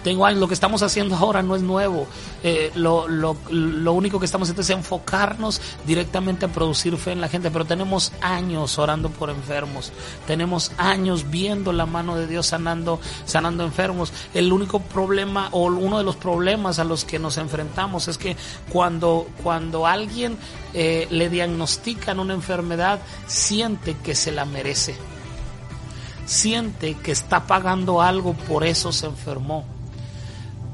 tengo 0.02 0.24
años, 0.26 0.40
lo 0.40 0.48
que 0.48 0.54
estamos 0.54 0.82
haciendo 0.82 1.16
ahora 1.16 1.42
no 1.42 1.56
es 1.56 1.62
nuevo. 1.62 2.06
Eh, 2.42 2.70
lo, 2.74 3.08
lo, 3.08 3.36
lo, 3.50 3.92
único 3.92 4.18
que 4.18 4.26
estamos 4.26 4.46
haciendo 4.46 4.62
es 4.62 4.70
enfocarnos 4.70 5.60
directamente 5.86 6.46
a 6.46 6.48
producir 6.48 6.96
fe 6.96 7.12
en 7.12 7.20
la 7.20 7.28
gente, 7.28 7.50
pero 7.50 7.64
tenemos 7.64 8.12
años 8.20 8.78
orando 8.78 9.10
por 9.10 9.30
enfermos, 9.30 9.92
tenemos 10.26 10.72
años 10.78 11.30
viendo 11.30 11.72
la 11.72 11.86
mano 11.86 12.16
de 12.16 12.26
Dios 12.26 12.46
sanando, 12.46 13.00
sanando 13.24 13.64
enfermos. 13.64 14.12
El 14.34 14.52
único 14.52 14.80
problema 14.80 15.48
o 15.52 15.64
uno 15.64 15.98
de 15.98 16.04
los 16.04 16.16
problemas 16.16 16.78
a 16.78 16.84
los 16.84 17.04
que 17.04 17.18
nos 17.18 17.36
enfrentamos 17.36 18.08
es 18.08 18.18
que 18.18 18.36
cuando, 18.70 19.26
cuando 19.42 19.86
alguien 19.86 20.38
eh, 20.74 21.08
le 21.10 21.28
diagnostican 21.28 22.20
una 22.20 22.34
enfermedad, 22.34 23.00
siente 23.26 23.96
que 23.96 24.14
se 24.14 24.30
la 24.30 24.44
merece. 24.44 24.94
Siente 26.24 26.94
que 26.94 27.10
está 27.10 27.46
pagando 27.46 28.02
algo, 28.02 28.34
por 28.34 28.64
eso 28.64 28.92
se 28.92 29.06
enfermó 29.06 29.77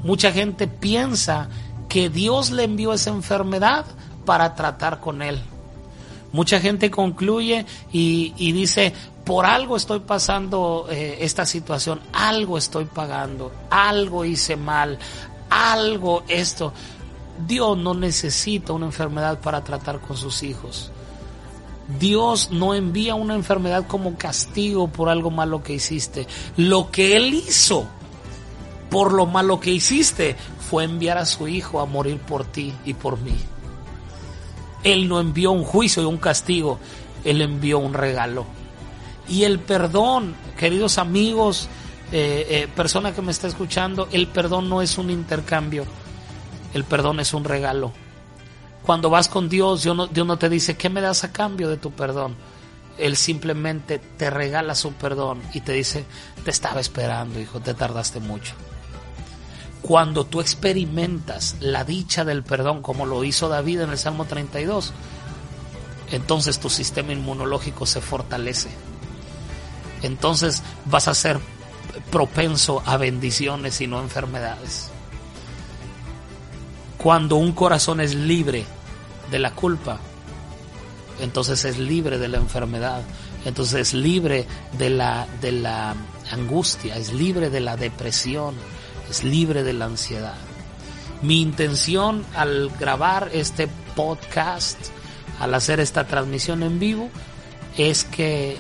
Mucha 0.04 0.32
gente 0.32 0.68
piensa 0.68 1.48
que 1.88 2.10
Dios 2.10 2.50
le 2.50 2.64
envió 2.64 2.92
esa 2.92 3.10
enfermedad 3.10 3.86
para 4.26 4.54
tratar 4.54 5.00
con 5.00 5.22
él. 5.22 5.40
Mucha 6.32 6.60
gente 6.60 6.90
concluye 6.90 7.64
y, 7.92 8.52
dice, 8.52 8.92
por 9.24 9.46
algo 9.46 9.76
estoy 9.76 10.00
pasando 10.00 10.86
eh, 10.90 11.18
esta 11.20 11.46
situación, 11.46 12.00
algo 12.12 12.58
estoy 12.58 12.84
pagando, 12.84 13.50
algo 13.70 14.24
hice 14.24 14.56
mal, 14.56 14.98
algo 15.48 16.24
esto. 16.28 16.72
Dios 17.46 17.78
no 17.78 17.94
necesita 17.94 18.72
una 18.72 18.86
enfermedad 18.86 19.40
para 19.40 19.64
tratar 19.64 20.00
con 20.00 20.16
sus 20.16 20.42
hijos. 20.42 20.90
Dios 21.98 22.50
no 22.50 22.74
envía 22.74 23.14
una 23.14 23.34
enfermedad 23.34 23.86
como 23.86 24.16
castigo 24.16 24.88
por 24.88 25.08
algo 25.08 25.30
malo 25.30 25.62
que 25.62 25.74
hiciste. 25.74 26.26
Lo 26.56 26.90
que 26.90 27.16
Él 27.16 27.32
hizo 27.34 27.86
por 28.94 29.12
lo 29.12 29.26
malo 29.26 29.58
que 29.58 29.72
hiciste, 29.72 30.36
fue 30.70 30.84
enviar 30.84 31.18
a 31.18 31.26
su 31.26 31.48
Hijo 31.48 31.80
a 31.80 31.84
morir 31.84 32.20
por 32.20 32.44
ti 32.44 32.72
y 32.84 32.94
por 32.94 33.18
mí. 33.18 33.34
Él 34.84 35.08
no 35.08 35.18
envió 35.18 35.50
un 35.50 35.64
juicio 35.64 36.00
y 36.04 36.06
un 36.06 36.18
castigo, 36.18 36.78
Él 37.24 37.42
envió 37.42 37.80
un 37.80 37.92
regalo. 37.92 38.46
Y 39.28 39.42
el 39.42 39.58
perdón, 39.58 40.36
queridos 40.56 40.98
amigos, 40.98 41.68
eh, 42.12 42.46
eh, 42.48 42.68
persona 42.76 43.12
que 43.12 43.20
me 43.20 43.32
está 43.32 43.48
escuchando, 43.48 44.06
el 44.12 44.28
perdón 44.28 44.68
no 44.68 44.80
es 44.80 44.96
un 44.96 45.10
intercambio, 45.10 45.86
el 46.72 46.84
perdón 46.84 47.18
es 47.18 47.34
un 47.34 47.42
regalo. 47.42 47.90
Cuando 48.84 49.10
vas 49.10 49.26
con 49.28 49.48
Dios, 49.48 49.82
Dios 49.82 49.96
no, 49.96 50.06
Dios 50.06 50.24
no 50.24 50.36
te 50.36 50.48
dice, 50.48 50.76
¿qué 50.76 50.88
me 50.88 51.00
das 51.00 51.24
a 51.24 51.32
cambio 51.32 51.68
de 51.68 51.78
tu 51.78 51.90
perdón? 51.90 52.36
Él 52.96 53.16
simplemente 53.16 53.98
te 53.98 54.30
regala 54.30 54.76
su 54.76 54.92
perdón 54.92 55.42
y 55.52 55.62
te 55.62 55.72
dice, 55.72 56.04
te 56.44 56.52
estaba 56.52 56.78
esperando, 56.78 57.40
hijo, 57.40 57.58
te 57.58 57.74
tardaste 57.74 58.20
mucho. 58.20 58.54
Cuando 59.86 60.24
tú 60.24 60.40
experimentas 60.40 61.56
la 61.60 61.84
dicha 61.84 62.24
del 62.24 62.42
perdón, 62.42 62.80
como 62.80 63.04
lo 63.04 63.22
hizo 63.22 63.50
David 63.50 63.82
en 63.82 63.90
el 63.90 63.98
Salmo 63.98 64.24
32, 64.24 64.94
entonces 66.10 66.58
tu 66.58 66.70
sistema 66.70 67.12
inmunológico 67.12 67.84
se 67.84 68.00
fortalece. 68.00 68.70
Entonces 70.00 70.62
vas 70.86 71.06
a 71.06 71.12
ser 71.12 71.38
propenso 72.10 72.82
a 72.86 72.96
bendiciones 72.96 73.78
y 73.82 73.86
no 73.86 74.00
enfermedades. 74.00 74.88
Cuando 76.96 77.36
un 77.36 77.52
corazón 77.52 78.00
es 78.00 78.14
libre 78.14 78.64
de 79.30 79.38
la 79.38 79.50
culpa, 79.50 79.98
entonces 81.20 81.62
es 81.66 81.78
libre 81.78 82.16
de 82.16 82.28
la 82.28 82.38
enfermedad, 82.38 83.02
entonces 83.44 83.88
es 83.88 83.92
libre 83.92 84.46
de 84.78 84.88
la, 84.88 85.26
de 85.42 85.52
la 85.52 85.94
angustia, 86.30 86.96
es 86.96 87.12
libre 87.12 87.50
de 87.50 87.60
la 87.60 87.76
depresión, 87.76 88.54
libre 89.22 89.62
de 89.62 89.74
la 89.74 89.84
ansiedad. 89.84 90.34
Mi 91.22 91.40
intención 91.40 92.24
al 92.34 92.70
grabar 92.80 93.30
este 93.32 93.68
podcast, 93.94 94.78
al 95.38 95.54
hacer 95.54 95.80
esta 95.80 96.06
transmisión 96.06 96.62
en 96.62 96.78
vivo, 96.78 97.08
es 97.76 98.04
que 98.04 98.56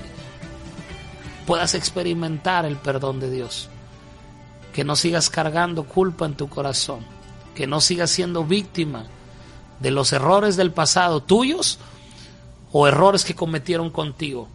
puedas 1.46 1.74
experimentar 1.74 2.64
el 2.64 2.76
perdón 2.76 3.20
de 3.20 3.30
Dios. 3.30 3.68
Que 4.72 4.84
no 4.84 4.96
sigas 4.96 5.30
cargando 5.30 5.84
culpa 5.84 6.26
en 6.26 6.34
tu 6.34 6.48
corazón. 6.48 7.00
Que 7.54 7.66
no 7.66 7.80
sigas 7.80 8.10
siendo 8.10 8.44
víctima 8.44 9.06
de 9.80 9.90
los 9.90 10.12
errores 10.12 10.56
del 10.56 10.72
pasado 10.72 11.22
tuyos 11.22 11.78
o 12.72 12.88
errores 12.88 13.24
que 13.24 13.34
cometieron 13.34 13.90
contigo. 13.90 14.48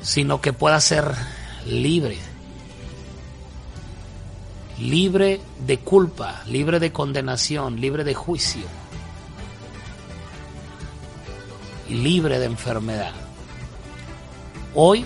Sino 0.00 0.40
que 0.40 0.52
puedas 0.52 0.82
ser 0.82 1.14
libre 1.66 2.31
libre 4.78 5.40
de 5.66 5.78
culpa, 5.78 6.42
libre 6.46 6.80
de 6.80 6.92
condenación, 6.92 7.80
libre 7.80 8.04
de 8.04 8.14
juicio 8.14 8.62
y 11.88 11.94
libre 11.94 12.38
de 12.38 12.46
enfermedad. 12.46 13.12
Hoy 14.74 15.04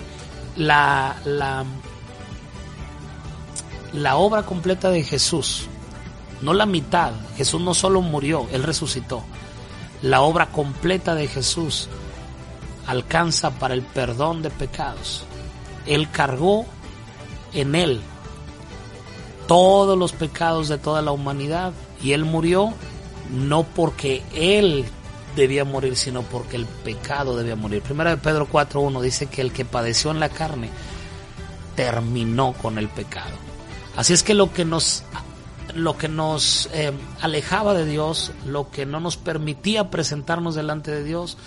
la, 0.55 1.17
la, 1.25 1.65
la 3.93 4.15
obra 4.17 4.43
completa 4.43 4.89
de 4.89 5.03
Jesús, 5.03 5.67
no 6.41 6.53
la 6.53 6.65
mitad, 6.65 7.13
Jesús 7.35 7.61
no 7.61 7.73
solo 7.73 8.01
murió, 8.01 8.47
Él 8.51 8.63
resucitó. 8.63 9.23
La 10.01 10.21
obra 10.21 10.47
completa 10.47 11.15
de 11.15 11.27
Jesús 11.27 11.89
alcanza 12.85 13.51
para 13.51 13.73
el 13.73 13.81
perdón 13.81 14.41
de 14.41 14.49
pecados. 14.49 15.25
Él 15.85 16.09
cargó 16.11 16.65
en 17.53 17.75
Él 17.75 18.01
todos 19.47 19.97
los 19.97 20.11
pecados 20.13 20.67
de 20.67 20.77
toda 20.77 21.01
la 21.01 21.11
humanidad 21.11 21.73
y 22.01 22.11
él 22.11 22.25
murió 22.25 22.73
no 23.31 23.63
porque 23.63 24.23
él 24.33 24.85
debía 25.35 25.65
morir, 25.65 25.95
sino 25.95 26.23
porque 26.23 26.55
el 26.55 26.65
pecado 26.65 27.37
debía 27.37 27.55
morir. 27.55 27.81
Primera 27.81 28.09
de 28.09 28.17
Pedro 28.17 28.47
4.1 28.47 29.01
dice 29.01 29.27
que 29.27 29.41
el 29.41 29.51
que 29.51 29.65
padeció 29.65 30.11
en 30.11 30.19
la 30.19 30.29
carne 30.29 30.69
terminó 31.75 32.53
con 32.53 32.77
el 32.77 32.89
pecado. 32.89 33.35
Así 33.95 34.13
es 34.13 34.23
que 34.23 34.33
lo 34.33 34.51
que 34.51 34.65
nos, 34.65 35.03
lo 35.75 35.97
que 35.97 36.07
nos 36.07 36.69
eh, 36.73 36.91
alejaba 37.21 37.73
de 37.73 37.85
Dios, 37.85 38.31
lo 38.45 38.69
que 38.71 38.85
no 38.85 38.99
nos 38.99 39.17
permitía 39.17 39.89
presentarnos 39.89 40.55
delante 40.55 40.91
de 40.91 41.03
Dios, 41.03 41.37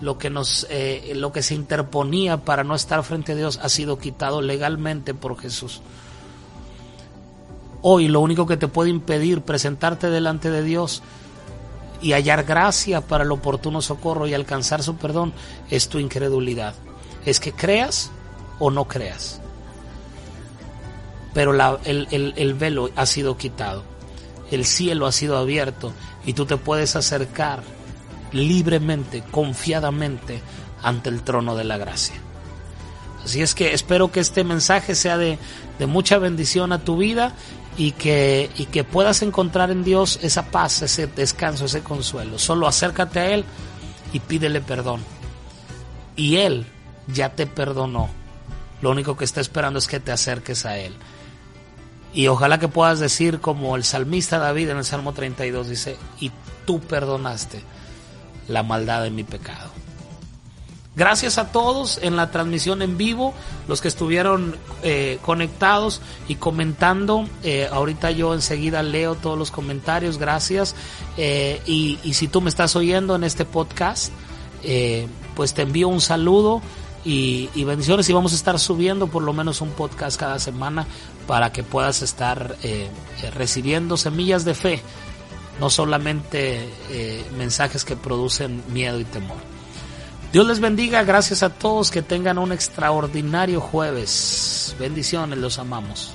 lo 0.00 0.18
que 0.18 0.30
nos, 0.30 0.66
eh, 0.70 1.12
lo 1.14 1.32
que 1.32 1.42
se 1.42 1.54
interponía 1.54 2.38
para 2.38 2.64
no 2.64 2.74
estar 2.74 3.02
frente 3.04 3.32
a 3.32 3.36
Dios 3.36 3.60
ha 3.62 3.68
sido 3.68 3.98
quitado 3.98 4.42
legalmente 4.42 5.14
por 5.14 5.38
Jesús. 5.38 5.82
Hoy 7.86 8.08
lo 8.08 8.20
único 8.20 8.46
que 8.46 8.56
te 8.56 8.66
puede 8.66 8.88
impedir 8.88 9.42
presentarte 9.42 10.08
delante 10.08 10.50
de 10.50 10.62
Dios 10.62 11.02
y 12.00 12.14
hallar 12.14 12.44
gracia 12.44 13.02
para 13.02 13.24
el 13.24 13.30
oportuno 13.30 13.82
socorro 13.82 14.26
y 14.26 14.32
alcanzar 14.32 14.82
su 14.82 14.96
perdón 14.96 15.34
es 15.68 15.90
tu 15.90 15.98
incredulidad. 15.98 16.72
Es 17.26 17.40
que 17.40 17.52
creas 17.52 18.10
o 18.58 18.70
no 18.70 18.88
creas. 18.88 19.38
Pero 21.34 21.52
el, 21.84 22.32
el 22.34 22.54
velo 22.54 22.88
ha 22.96 23.04
sido 23.04 23.36
quitado, 23.36 23.82
el 24.50 24.64
cielo 24.64 25.06
ha 25.06 25.12
sido 25.12 25.36
abierto 25.36 25.92
y 26.24 26.32
tú 26.32 26.46
te 26.46 26.56
puedes 26.56 26.96
acercar 26.96 27.62
libremente, 28.32 29.22
confiadamente 29.30 30.40
ante 30.82 31.10
el 31.10 31.20
trono 31.20 31.54
de 31.54 31.64
la 31.64 31.76
gracia. 31.76 32.16
Así 33.22 33.42
es 33.42 33.54
que 33.54 33.74
espero 33.74 34.10
que 34.10 34.20
este 34.20 34.42
mensaje 34.42 34.94
sea 34.94 35.18
de 35.18 35.38
mucha 35.86 36.16
bendición 36.16 36.72
a 36.72 36.78
tu 36.78 36.96
vida 36.96 37.34
y 37.76 37.92
que, 37.92 38.50
y 38.56 38.66
que 38.66 38.84
puedas 38.84 39.22
encontrar 39.22 39.70
en 39.70 39.84
Dios 39.84 40.18
esa 40.22 40.46
paz, 40.46 40.82
ese 40.82 41.06
descanso, 41.06 41.64
ese 41.64 41.82
consuelo. 41.82 42.38
Solo 42.38 42.66
acércate 42.66 43.18
a 43.20 43.30
Él 43.30 43.44
y 44.12 44.20
pídele 44.20 44.60
perdón. 44.60 45.02
Y 46.16 46.36
Él 46.36 46.66
ya 47.08 47.30
te 47.34 47.46
perdonó. 47.46 48.08
Lo 48.80 48.90
único 48.90 49.16
que 49.16 49.24
está 49.24 49.40
esperando 49.40 49.78
es 49.78 49.86
que 49.86 50.00
te 50.00 50.12
acerques 50.12 50.66
a 50.66 50.78
Él. 50.78 50.94
Y 52.12 52.28
ojalá 52.28 52.58
que 52.58 52.68
puedas 52.68 53.00
decir 53.00 53.40
como 53.40 53.74
el 53.74 53.82
salmista 53.82 54.38
David 54.38 54.70
en 54.70 54.78
el 54.78 54.84
Salmo 54.84 55.12
32 55.12 55.68
dice, 55.68 55.96
y 56.20 56.30
tú 56.64 56.80
perdonaste 56.80 57.62
la 58.46 58.62
maldad 58.62 59.02
de 59.02 59.10
mi 59.10 59.24
pecado. 59.24 59.70
Gracias 60.96 61.38
a 61.38 61.50
todos 61.50 61.98
en 62.02 62.14
la 62.14 62.30
transmisión 62.30 62.80
en 62.80 62.96
vivo, 62.96 63.34
los 63.66 63.80
que 63.80 63.88
estuvieron 63.88 64.56
eh, 64.84 65.18
conectados 65.22 66.00
y 66.28 66.36
comentando. 66.36 67.28
Eh, 67.42 67.68
ahorita 67.70 68.12
yo 68.12 68.32
enseguida 68.32 68.80
leo 68.84 69.16
todos 69.16 69.36
los 69.36 69.50
comentarios, 69.50 70.18
gracias. 70.18 70.76
Eh, 71.16 71.60
y, 71.66 71.98
si 72.14 72.28
tú 72.28 72.40
me 72.40 72.48
estás 72.48 72.76
oyendo 72.76 73.16
en 73.16 73.24
este 73.24 73.44
podcast, 73.44 74.12
pues 75.34 75.52
te 75.52 75.62
envío 75.62 75.88
un 75.88 76.00
saludo 76.00 76.62
y, 77.04 77.48
bendiciones 77.64 78.08
y 78.08 78.12
vamos 78.12 78.32
a 78.32 78.36
estar 78.36 78.58
subiendo 78.60 79.08
por 79.08 79.24
lo 79.24 79.32
menos 79.32 79.60
un 79.60 79.70
podcast 79.70 80.18
cada 80.18 80.38
semana 80.38 80.86
para 81.26 81.50
que 81.50 81.64
puedas 81.64 82.02
estar 82.02 82.56
recibiendo 83.34 83.96
semillas 83.96 84.44
de 84.44 84.54
fe, 84.54 84.80
no 85.60 85.70
solamente 85.70 86.70
mensajes 87.36 87.84
que 87.84 87.96
producen 87.96 88.62
miedo 88.72 89.00
y 89.00 89.04
temor. 89.04 89.53
Dios 90.34 90.48
les 90.48 90.58
bendiga, 90.58 91.04
gracias 91.04 91.44
a 91.44 91.48
todos, 91.48 91.92
que 91.92 92.02
tengan 92.02 92.38
un 92.38 92.50
extraordinario 92.50 93.60
jueves. 93.60 94.74
Bendiciones, 94.80 95.38
los 95.38 95.60
amamos. 95.60 96.12